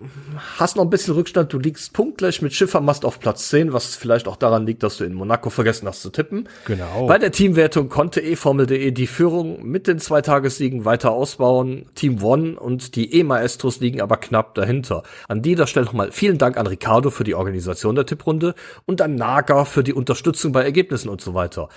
hast 0.57 0.77
noch 0.77 0.83
ein 0.83 0.89
bisschen 0.89 1.13
Rückstand. 1.13 1.51
Du 1.51 1.59
liegst 1.59 1.93
punktgleich 1.93 2.41
mit 2.41 2.53
Schiffermast 2.53 3.03
auf 3.03 3.19
Platz 3.19 3.49
10, 3.49 3.73
was 3.73 3.95
vielleicht 3.95 4.27
auch 4.27 4.37
daran 4.37 4.65
liegt, 4.65 4.81
dass 4.81 4.97
du 4.97 5.03
in 5.03 5.13
Monaco 5.13 5.49
vergessen 5.49 5.87
hast 5.87 6.01
zu 6.01 6.09
tippen. 6.09 6.47
Genau. 6.65 7.05
Bei 7.07 7.17
der 7.17 7.31
Teamwertung 7.31 7.89
konnte 7.89 8.21
eFormel.de 8.21 8.91
die 8.91 9.07
Führung 9.07 9.63
mit 9.63 9.87
den 9.87 9.99
zwei 9.99 10.21
Tagessiegen 10.21 10.85
weiter 10.85 11.11
ausbauen. 11.11 11.85
Team 11.95 12.23
One 12.23 12.57
und 12.57 12.95
die 12.95 13.13
E-Maestros 13.13 13.81
liegen 13.81 14.01
aber 14.01 14.17
knapp 14.17 14.55
dahinter. 14.55 15.03
An 15.27 15.41
dieser 15.41 15.67
Stelle 15.67 15.85
nochmal 15.85 16.11
vielen 16.13 16.37
Dank 16.37 16.57
an 16.57 16.67
Ricardo 16.67 17.09
für 17.09 17.25
die 17.25 17.35
Organisation 17.35 17.95
der 17.95 18.05
Tipprunde 18.05 18.55
und 18.85 19.01
an 19.01 19.15
Naga 19.15 19.65
für 19.65 19.83
die 19.83 19.93
Unterstützung 19.93 20.53
bei 20.53 20.63
Ergebnissen 20.63 21.09
und 21.09 21.19
so 21.19 21.33
weiter. 21.33 21.67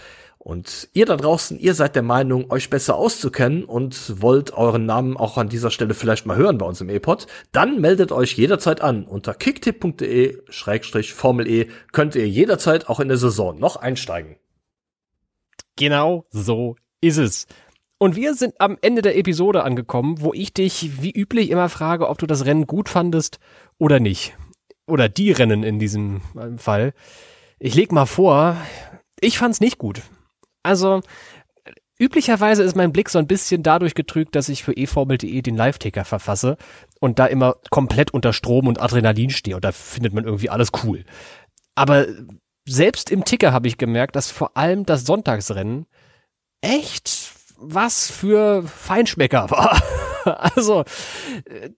Und 0.47 0.89
ihr 0.93 1.07
da 1.07 1.17
draußen, 1.17 1.59
ihr 1.59 1.75
seid 1.75 1.97
der 1.97 2.05
Meinung, 2.05 2.53
euch 2.53 2.71
besser 2.71 2.95
auszukennen 2.95 3.65
und 3.65 4.23
wollt 4.23 4.53
euren 4.53 4.87
Namen 4.87 5.17
auch 5.17 5.39
an 5.39 5.49
dieser 5.49 5.73
Stelle 5.73 5.93
vielleicht 5.93 6.25
mal 6.25 6.37
hören 6.37 6.59
bei 6.59 6.67
uns 6.67 6.81
im 6.81 6.89
E-Pod, 6.89 7.27
dann 7.51 7.81
meldet 7.81 8.13
euch 8.13 8.35
jederzeit 8.35 8.81
an. 8.81 9.07
Unter 9.07 9.35
kicktipp.de-formel 9.35 11.49
E 11.49 11.67
könnt 11.91 12.15
ihr 12.15 12.29
jederzeit 12.29 12.89
auch 12.89 13.01
in 13.01 13.09
der 13.09 13.17
Saison 13.17 13.59
noch 13.59 13.75
einsteigen. 13.75 14.37
Genau 15.75 16.27
so 16.31 16.77
ist 17.01 17.19
es. 17.19 17.49
Und 17.99 18.15
wir 18.15 18.35
sind 18.35 18.55
am 18.61 18.79
Ende 18.81 19.03
der 19.03 19.19
Episode 19.19 19.65
angekommen, 19.65 20.21
wo 20.21 20.33
ich 20.33 20.55
dich 20.55 21.03
wie 21.03 21.11
üblich 21.11 21.51
immer 21.51 21.69
frage, 21.69 22.09
ob 22.09 22.19
du 22.19 22.27
das 22.29 22.45
Rennen 22.45 22.69
gut 22.69 22.89
fandest 22.89 23.41
oder 23.79 23.99
nicht. 23.99 24.37
Oder 24.87 25.09
die 25.09 25.33
Rennen 25.33 25.65
in 25.65 25.81
diesem 25.81 26.21
Fall. 26.57 26.95
Ich 27.59 27.75
leg 27.75 27.91
mal 27.91 28.07
vor, 28.07 28.57
ich 29.19 29.39
fand's 29.39 29.59
nicht 29.59 29.79
gut. 29.79 30.03
Also 30.67 31.01
üblicherweise 31.99 32.63
ist 32.63 32.77
mein 32.77 32.93
Blick 32.93 33.09
so 33.09 33.19
ein 33.19 33.27
bisschen 33.27 33.63
dadurch 33.63 33.95
getrügt, 33.95 34.35
dass 34.35 34.49
ich 34.49 34.63
für 34.63 34.77
eFormel.de 34.77 35.41
den 35.43 35.57
Live-Ticker 35.57 36.05
verfasse 36.05 36.57
und 37.01 37.19
da 37.19 37.27
immer 37.27 37.57
komplett 37.71 38.13
unter 38.13 38.33
Strom 38.33 38.67
und 38.67 38.81
Adrenalin 38.81 39.31
stehe 39.31 39.57
und 39.57 39.65
da 39.65 39.73
findet 39.73 40.13
man 40.13 40.25
irgendwie 40.25 40.51
alles 40.51 40.71
cool. 40.85 41.05
Aber 41.75 42.07
selbst 42.69 43.11
im 43.11 43.25
Ticker 43.25 43.53
habe 43.53 43.69
ich 43.69 43.79
gemerkt, 43.79 44.17
dass 44.17 44.31
vor 44.31 44.57
allem 44.57 44.85
das 44.85 45.05
Sonntagsrennen 45.05 45.87
echt 46.61 47.33
was 47.59 48.11
für 48.11 48.63
Feinschmecker 48.65 49.51
war. 49.51 49.81
also 50.55 50.85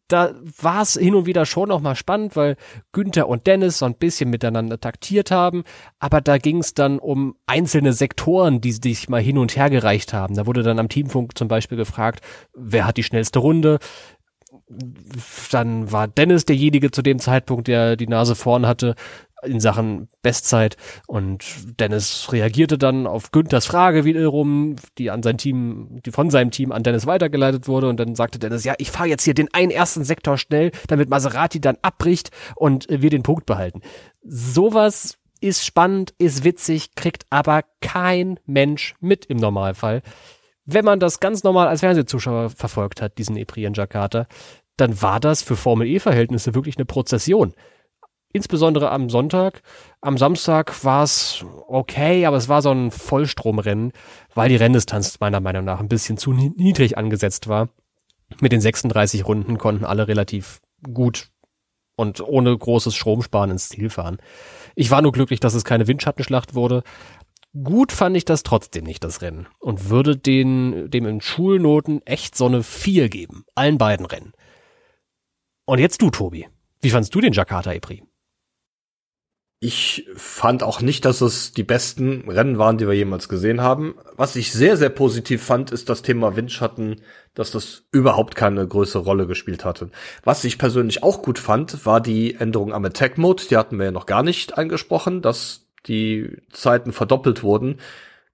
da 0.08 0.34
war 0.60 0.82
es 0.82 0.94
hin 0.94 1.14
und 1.14 1.26
wieder 1.26 1.46
schon 1.46 1.68
noch 1.68 1.80
mal 1.80 1.94
spannend, 1.94 2.36
weil 2.36 2.56
Günther 2.92 3.28
und 3.28 3.46
Dennis 3.46 3.78
so 3.78 3.86
ein 3.86 3.94
bisschen 3.94 4.30
miteinander 4.30 4.80
taktiert 4.80 5.30
haben, 5.30 5.64
aber 5.98 6.20
da 6.20 6.38
ging 6.38 6.58
es 6.58 6.74
dann 6.74 6.98
um 6.98 7.36
einzelne 7.46 7.92
Sektoren, 7.92 8.60
die 8.60 8.72
sich 8.72 9.08
mal 9.08 9.20
hin 9.20 9.38
und 9.38 9.56
her 9.56 9.70
gereicht 9.70 10.12
haben. 10.12 10.34
Da 10.34 10.46
wurde 10.46 10.62
dann 10.62 10.78
am 10.78 10.88
Teamfunk 10.88 11.36
zum 11.36 11.48
Beispiel 11.48 11.76
gefragt, 11.76 12.20
wer 12.54 12.86
hat 12.86 12.96
die 12.96 13.02
schnellste 13.02 13.38
Runde? 13.38 13.78
Dann 15.50 15.92
war 15.92 16.08
Dennis 16.08 16.46
derjenige 16.46 16.90
zu 16.90 17.02
dem 17.02 17.18
Zeitpunkt, 17.18 17.68
der 17.68 17.96
die 17.96 18.06
Nase 18.06 18.34
vorn 18.34 18.66
hatte 18.66 18.94
in 19.42 19.60
Sachen 19.60 20.08
Bestzeit 20.22 20.76
und 21.06 21.44
Dennis 21.78 22.32
reagierte 22.32 22.78
dann 22.78 23.06
auf 23.06 23.30
Günthers 23.30 23.66
Frage 23.66 24.04
wiederum, 24.04 24.76
die 24.98 25.10
an 25.10 25.22
sein 25.22 25.38
Team, 25.38 26.00
die 26.04 26.10
von 26.10 26.30
seinem 26.30 26.50
Team 26.50 26.72
an 26.72 26.82
Dennis 26.82 27.06
weitergeleitet 27.06 27.68
wurde 27.68 27.88
und 27.88 27.98
dann 27.98 28.14
sagte 28.14 28.38
Dennis, 28.38 28.64
ja, 28.64 28.74
ich 28.78 28.90
fahre 28.90 29.08
jetzt 29.08 29.24
hier 29.24 29.34
den 29.34 29.52
einen 29.54 29.70
ersten 29.70 30.04
Sektor 30.04 30.38
schnell, 30.38 30.72
damit 30.88 31.08
Maserati 31.08 31.60
dann 31.60 31.78
abbricht 31.82 32.30
und 32.56 32.86
wir 32.88 33.10
den 33.10 33.22
Punkt 33.22 33.46
behalten. 33.46 33.80
Sowas 34.22 35.18
ist 35.40 35.64
spannend, 35.64 36.14
ist 36.18 36.44
witzig, 36.44 36.94
kriegt 36.96 37.24
aber 37.30 37.62
kein 37.80 38.40
Mensch 38.46 38.94
mit 39.00 39.26
im 39.26 39.36
Normalfall. 39.36 40.02
Wenn 40.64 40.84
man 40.84 41.00
das 41.00 41.20
ganz 41.20 41.44
normal 41.44 41.68
als 41.68 41.80
Fernsehzuschauer 41.80 42.50
verfolgt 42.50 43.00
hat, 43.00 43.18
diesen 43.18 43.36
Eprien 43.36 43.72
Jakarta, 43.72 44.26
dann 44.76 45.00
war 45.00 45.20
das 45.20 45.42
für 45.42 45.56
Formel 45.56 45.86
E-Verhältnisse 45.86 46.54
wirklich 46.54 46.76
eine 46.76 46.84
Prozession 46.84 47.54
insbesondere 48.32 48.90
am 48.90 49.10
Sonntag. 49.10 49.62
Am 50.00 50.18
Samstag 50.18 50.84
war 50.84 51.02
es 51.02 51.44
okay, 51.66 52.26
aber 52.26 52.36
es 52.36 52.48
war 52.48 52.62
so 52.62 52.70
ein 52.70 52.90
Vollstromrennen, 52.90 53.92
weil 54.34 54.48
die 54.48 54.56
Renndistanz 54.56 55.20
meiner 55.20 55.40
Meinung 55.40 55.64
nach 55.64 55.80
ein 55.80 55.88
bisschen 55.88 56.18
zu 56.18 56.32
niedrig 56.32 56.98
angesetzt 56.98 57.48
war. 57.48 57.68
Mit 58.40 58.52
den 58.52 58.60
36 58.60 59.26
Runden 59.26 59.58
konnten 59.58 59.84
alle 59.84 60.08
relativ 60.08 60.60
gut 60.92 61.28
und 61.96 62.20
ohne 62.20 62.56
großes 62.56 62.94
Stromsparen 62.94 63.50
ins 63.50 63.70
Ziel 63.70 63.90
fahren. 63.90 64.18
Ich 64.76 64.90
war 64.90 65.02
nur 65.02 65.12
glücklich, 65.12 65.40
dass 65.40 65.54
es 65.54 65.64
keine 65.64 65.88
Windschattenschlacht 65.88 66.54
wurde. 66.54 66.84
Gut 67.64 67.90
fand 67.90 68.16
ich 68.16 68.24
das 68.24 68.44
trotzdem 68.44 68.84
nicht, 68.84 69.02
das 69.02 69.22
Rennen. 69.22 69.48
Und 69.58 69.88
würde 69.88 70.16
den, 70.16 70.90
dem 70.90 71.06
in 71.06 71.20
Schulnoten 71.20 72.06
echt 72.06 72.36
so 72.36 72.46
eine 72.46 72.62
4 72.62 73.08
geben. 73.08 73.44
Allen 73.54 73.78
beiden 73.78 74.06
Rennen. 74.06 74.32
Und 75.64 75.80
jetzt 75.80 76.00
du, 76.02 76.10
Tobi. 76.10 76.46
Wie 76.80 76.90
fandst 76.90 77.14
du 77.14 77.20
den 77.20 77.32
Jakarta 77.32 77.72
Epri? 77.72 78.04
Ich 79.60 80.06
fand 80.14 80.62
auch 80.62 80.80
nicht, 80.82 81.04
dass 81.04 81.20
es 81.20 81.50
die 81.52 81.64
besten 81.64 82.30
Rennen 82.30 82.58
waren, 82.58 82.78
die 82.78 82.86
wir 82.86 82.94
jemals 82.94 83.28
gesehen 83.28 83.60
haben. 83.60 83.96
Was 84.16 84.36
ich 84.36 84.52
sehr, 84.52 84.76
sehr 84.76 84.88
positiv 84.88 85.42
fand, 85.42 85.72
ist 85.72 85.88
das 85.88 86.02
Thema 86.02 86.36
Windschatten, 86.36 87.00
dass 87.34 87.50
das 87.50 87.82
überhaupt 87.90 88.36
keine 88.36 88.64
größere 88.68 89.02
Rolle 89.02 89.26
gespielt 89.26 89.64
hatte. 89.64 89.90
Was 90.22 90.44
ich 90.44 90.58
persönlich 90.58 91.02
auch 91.02 91.22
gut 91.22 91.40
fand, 91.40 91.84
war 91.84 92.00
die 92.00 92.36
Änderung 92.36 92.72
am 92.72 92.84
Attack 92.84 93.18
Mode. 93.18 93.42
Die 93.50 93.56
hatten 93.56 93.78
wir 93.78 93.86
ja 93.86 93.90
noch 93.90 94.06
gar 94.06 94.22
nicht 94.22 94.56
angesprochen, 94.56 95.22
dass 95.22 95.66
die 95.86 96.36
Zeiten 96.52 96.92
verdoppelt 96.92 97.42
wurden. 97.42 97.78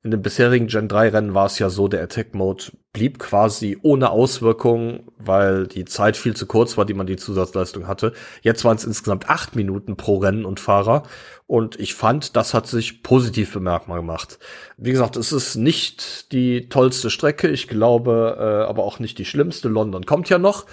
In 0.05 0.11
den 0.11 0.21
bisherigen 0.21 0.67
Gen 0.67 0.87
3 0.87 1.09
Rennen 1.09 1.35
war 1.35 1.47
es 1.47 1.59
ja 1.59 1.71
so, 1.71 1.89
der 1.89 2.03
Attack 2.03 2.35
Mode 2.35 2.65
blieb 2.93 3.19
quasi 3.19 3.79
ohne 3.81 4.11
Auswirkung, 4.11 5.11
weil 5.17 5.67
die 5.67 5.87
Zeit 5.87 6.19
viel 6.19 6.37
zu 6.37 6.45
kurz 6.45 6.77
war, 6.77 6.85
die 6.85 6.93
man 6.93 7.07
die 7.07 7.17
Zusatzleistung 7.17 7.89
hatte. 7.89 8.13
Jetzt 8.43 8.67
waren 8.67 8.77
es 8.77 8.85
insgesamt 8.85 9.31
acht 9.31 9.57
Minuten 9.57 9.97
pro 9.97 10.19
Rennen 10.19 10.45
und 10.45 10.61
Fahrer. 10.61 11.05
Und 11.47 11.81
ich 11.81 11.95
fand, 11.95 12.37
das 12.37 12.53
hat 12.53 12.67
sich 12.67 13.03
positiv 13.03 13.55
bemerkbar 13.55 13.97
gemacht. 13.97 14.39
Wie 14.77 14.93
gesagt, 14.93 15.17
es 15.17 15.33
ist 15.33 15.57
nicht 15.57 16.33
die 16.33 16.69
tollste 16.69 17.09
Strecke. 17.09 17.49
Ich 17.49 17.67
glaube, 17.67 18.37
äh, 18.39 18.69
aber 18.69 18.85
auch 18.85 18.99
nicht 18.99 19.19
die 19.19 19.25
schlimmste. 19.25 19.71
London 19.71 20.05
kommt 20.05 20.29
ja 20.29 20.37
noch. 20.39 20.67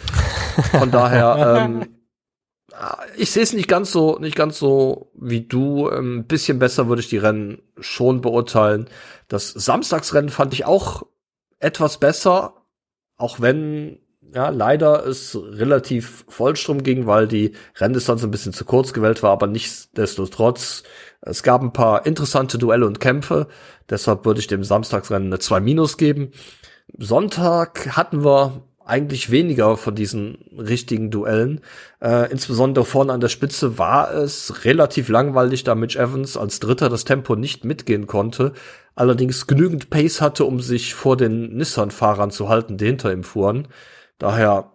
Von 0.72 0.92
daher, 0.92 1.58
ähm, 1.70 1.88
ich 3.18 3.32
sehe 3.32 3.44
es 3.44 3.54
nicht 3.54 3.68
ganz 3.68 3.92
so, 3.92 4.18
nicht 4.20 4.36
ganz 4.36 4.58
so 4.58 5.12
wie 5.16 5.42
du. 5.42 5.88
Ein 5.88 6.26
bisschen 6.26 6.60
besser 6.60 6.88
würde 6.88 7.02
ich 7.02 7.10
die 7.10 7.18
Rennen 7.18 7.62
schon 7.80 8.22
beurteilen. 8.22 8.88
Das 9.28 9.50
Samstagsrennen 9.50 10.30
fand 10.30 10.54
ich 10.54 10.66
auch 10.66 11.04
etwas 11.60 12.00
besser, 12.00 12.66
auch 13.18 13.40
wenn 13.40 14.00
ja 14.34 14.50
leider 14.50 15.06
es 15.06 15.38
relativ 15.38 16.26
Vollstrom 16.30 16.84
ging, 16.84 17.06
weil 17.06 17.28
die 17.28 17.54
Renndistanz 17.76 18.24
ein 18.24 18.32
bisschen 18.32 18.54
zu 18.54 18.66
kurz 18.66 18.94
gewählt 18.94 19.24
war, 19.24 19.32
aber 19.32 19.48
nichtsdestotrotz 19.48 20.84
es 21.22 21.44
gab 21.44 21.62
ein 21.62 21.74
paar 21.74 22.06
interessante 22.06 22.58
Duelle 22.58 22.88
und 22.88 23.00
Kämpfe. 23.00 23.48
Deshalb 23.90 24.26
würde 24.26 24.40
ich 24.40 24.48
dem 24.48 24.64
Samstagsrennen 24.64 25.28
eine 25.28 25.40
2 25.40 25.60
Minus 25.60 25.98
geben. 25.98 26.32
Sonntag 26.98 27.96
hatten 27.96 28.24
wir 28.26 28.64
eigentlich 28.92 29.32
weniger 29.32 29.78
von 29.78 29.96
diesen 29.96 30.38
richtigen 30.58 31.10
Duellen. 31.10 31.62
Äh, 32.02 32.30
insbesondere 32.32 32.86
vorne 32.86 33.14
an 33.14 33.22
der 33.22 33.30
Spitze 33.30 33.78
war 33.78 34.14
es 34.14 34.66
relativ 34.66 35.08
langweilig, 35.08 35.64
da 35.64 35.74
Mitch 35.74 35.98
Evans 35.98 36.36
als 36.38 36.60
Dritter 36.60 36.90
das 36.90 37.06
Tempo 37.06 37.36
nicht 37.36 37.64
mitgehen 37.64 38.06
konnte, 38.06 38.52
allerdings 38.94 39.48
genügend 39.48 39.90
Pace 39.90 40.22
hatte, 40.22 40.46
um 40.46 40.60
sich 40.60 40.94
vor 40.94 41.16
den 41.16 41.56
Nissan-Fahrern 41.56 42.32
zu 42.32 42.50
halten, 42.50 42.78
die 42.78 42.86
hinter 42.86 43.12
ihm 43.14 43.24
fuhren. 43.24 43.70
Daher, 44.18 44.74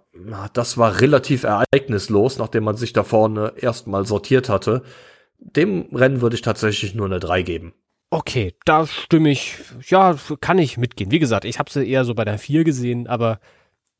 das 0.54 0.78
war 0.78 1.00
relativ 1.00 1.44
ereignislos, 1.44 2.38
nachdem 2.38 2.64
man 2.64 2.76
sich 2.76 2.94
da 2.94 3.04
vorne 3.04 3.52
erstmal 3.56 4.06
sortiert 4.06 4.48
hatte. 4.48 4.82
Dem 5.38 5.94
Rennen 5.94 6.22
würde 6.22 6.36
ich 6.36 6.42
tatsächlich 6.42 6.94
nur 6.94 7.06
eine 7.06 7.20
3 7.20 7.42
geben. 7.42 7.74
Okay, 8.10 8.54
da 8.64 8.86
stimme 8.86 9.30
ich, 9.30 9.56
ja, 9.88 10.16
kann 10.40 10.58
ich 10.58 10.78
mitgehen. 10.78 11.10
Wie 11.10 11.18
gesagt, 11.18 11.44
ich 11.44 11.58
habe 11.58 11.70
sie 11.70 11.86
eher 11.86 12.04
so 12.04 12.14
bei 12.14 12.24
der 12.24 12.38
4 12.38 12.64
gesehen, 12.64 13.08
aber 13.08 13.40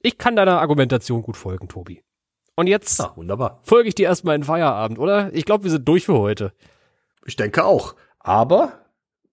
ich 0.00 0.18
kann 0.18 0.36
deiner 0.36 0.60
Argumentation 0.60 1.22
gut 1.22 1.36
folgen, 1.36 1.68
Tobi. 1.68 2.02
Und 2.56 2.66
jetzt 2.68 2.98
ja, 2.98 3.12
wunderbar. 3.16 3.60
folge 3.62 3.88
ich 3.88 3.94
dir 3.94 4.06
erstmal 4.06 4.36
in 4.36 4.44
Feierabend, 4.44 4.98
oder? 4.98 5.32
Ich 5.34 5.44
glaube, 5.44 5.64
wir 5.64 5.70
sind 5.70 5.86
durch 5.86 6.06
für 6.06 6.18
heute. 6.18 6.52
Ich 7.26 7.36
denke 7.36 7.64
auch. 7.64 7.94
Aber 8.18 8.86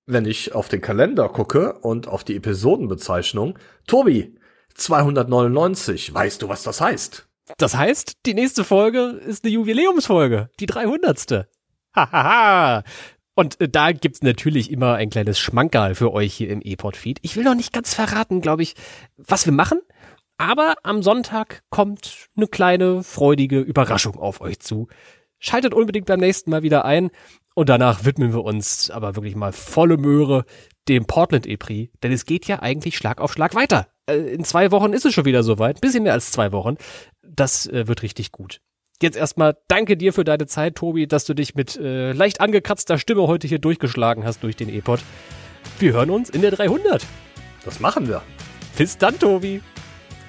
wenn 0.05 0.25
ich 0.25 0.53
auf 0.53 0.67
den 0.67 0.81
Kalender 0.81 1.29
gucke 1.29 1.73
und 1.79 2.07
auf 2.07 2.23
die 2.23 2.35
Episodenbezeichnung, 2.35 3.57
Tobi, 3.87 4.35
299, 4.75 6.13
weißt 6.13 6.41
du, 6.41 6.49
was 6.49 6.63
das 6.63 6.81
heißt? 6.81 7.27
Das 7.57 7.75
heißt, 7.75 8.17
die 8.25 8.33
nächste 8.33 8.63
Folge 8.63 9.21
ist 9.25 9.43
eine 9.43 9.53
Jubiläumsfolge, 9.53 10.49
die 10.59 10.65
300. 10.65 11.47
Hahaha. 11.95 12.83
Und 13.35 13.59
äh, 13.61 13.69
da 13.69 13.91
gibt's 13.91 14.21
natürlich 14.21 14.71
immer 14.71 14.95
ein 14.95 15.09
kleines 15.09 15.39
Schmankerl 15.39 15.95
für 15.95 16.13
euch 16.13 16.33
hier 16.33 16.49
im 16.49 16.61
E-Pod-Feed. 16.61 17.19
Ich 17.21 17.35
will 17.35 17.43
noch 17.43 17.55
nicht 17.55 17.73
ganz 17.73 17.93
verraten, 17.93 18.41
glaube 18.41 18.63
ich, 18.63 18.75
was 19.17 19.45
wir 19.45 19.53
machen. 19.53 19.79
Aber 20.37 20.75
am 20.83 21.03
Sonntag 21.03 21.63
kommt 21.69 22.27
eine 22.35 22.47
kleine, 22.47 23.03
freudige 23.03 23.59
Überraschung 23.59 24.17
auf 24.17 24.41
euch 24.41 24.59
zu. 24.59 24.87
Schaltet 25.39 25.73
unbedingt 25.73 26.07
beim 26.07 26.19
nächsten 26.19 26.49
Mal 26.49 26.63
wieder 26.63 26.85
ein. 26.85 27.11
Und 27.55 27.69
danach 27.69 28.05
widmen 28.05 28.33
wir 28.33 28.43
uns 28.43 28.89
aber 28.89 29.15
wirklich 29.15 29.35
mal 29.35 29.51
volle 29.51 29.97
Möhre 29.97 30.45
dem 30.87 31.05
Portland 31.05 31.45
E-Prix. 31.45 31.91
Denn 32.01 32.11
es 32.11 32.25
geht 32.25 32.47
ja 32.47 32.61
eigentlich 32.61 32.97
Schlag 32.97 33.21
auf 33.21 33.33
Schlag 33.33 33.53
weiter. 33.53 33.87
Äh, 34.07 34.33
in 34.33 34.43
zwei 34.43 34.71
Wochen 34.71 34.93
ist 34.93 35.05
es 35.05 35.13
schon 35.13 35.25
wieder 35.25 35.43
soweit. 35.43 35.81
bisschen 35.81 36.03
mehr 36.03 36.13
als 36.13 36.31
zwei 36.31 36.51
Wochen. 36.51 36.77
Das 37.21 37.67
äh, 37.67 37.87
wird 37.87 38.01
richtig 38.01 38.31
gut. 38.31 38.59
Jetzt 39.01 39.17
erstmal 39.17 39.57
danke 39.67 39.97
dir 39.97 40.13
für 40.13 40.23
deine 40.23 40.47
Zeit, 40.47 40.75
Tobi, 40.75 41.07
dass 41.07 41.25
du 41.25 41.33
dich 41.33 41.55
mit 41.55 41.75
äh, 41.77 42.13
leicht 42.13 42.39
angekratzter 42.41 42.97
Stimme 42.97 43.27
heute 43.27 43.47
hier 43.47 43.59
durchgeschlagen 43.59 44.23
hast 44.23 44.43
durch 44.43 44.55
den 44.55 44.69
E-Pod. 44.69 45.01
Wir 45.79 45.93
hören 45.93 46.09
uns 46.09 46.29
in 46.29 46.41
der 46.41 46.51
300. 46.51 47.05
Das 47.65 47.79
machen 47.79 48.07
wir. 48.07 48.21
Bis 48.77 48.97
dann, 48.97 49.19
Tobi. 49.19 49.61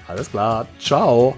Alles 0.07 0.29
klar. 0.29 0.67
Ciao. 0.79 1.35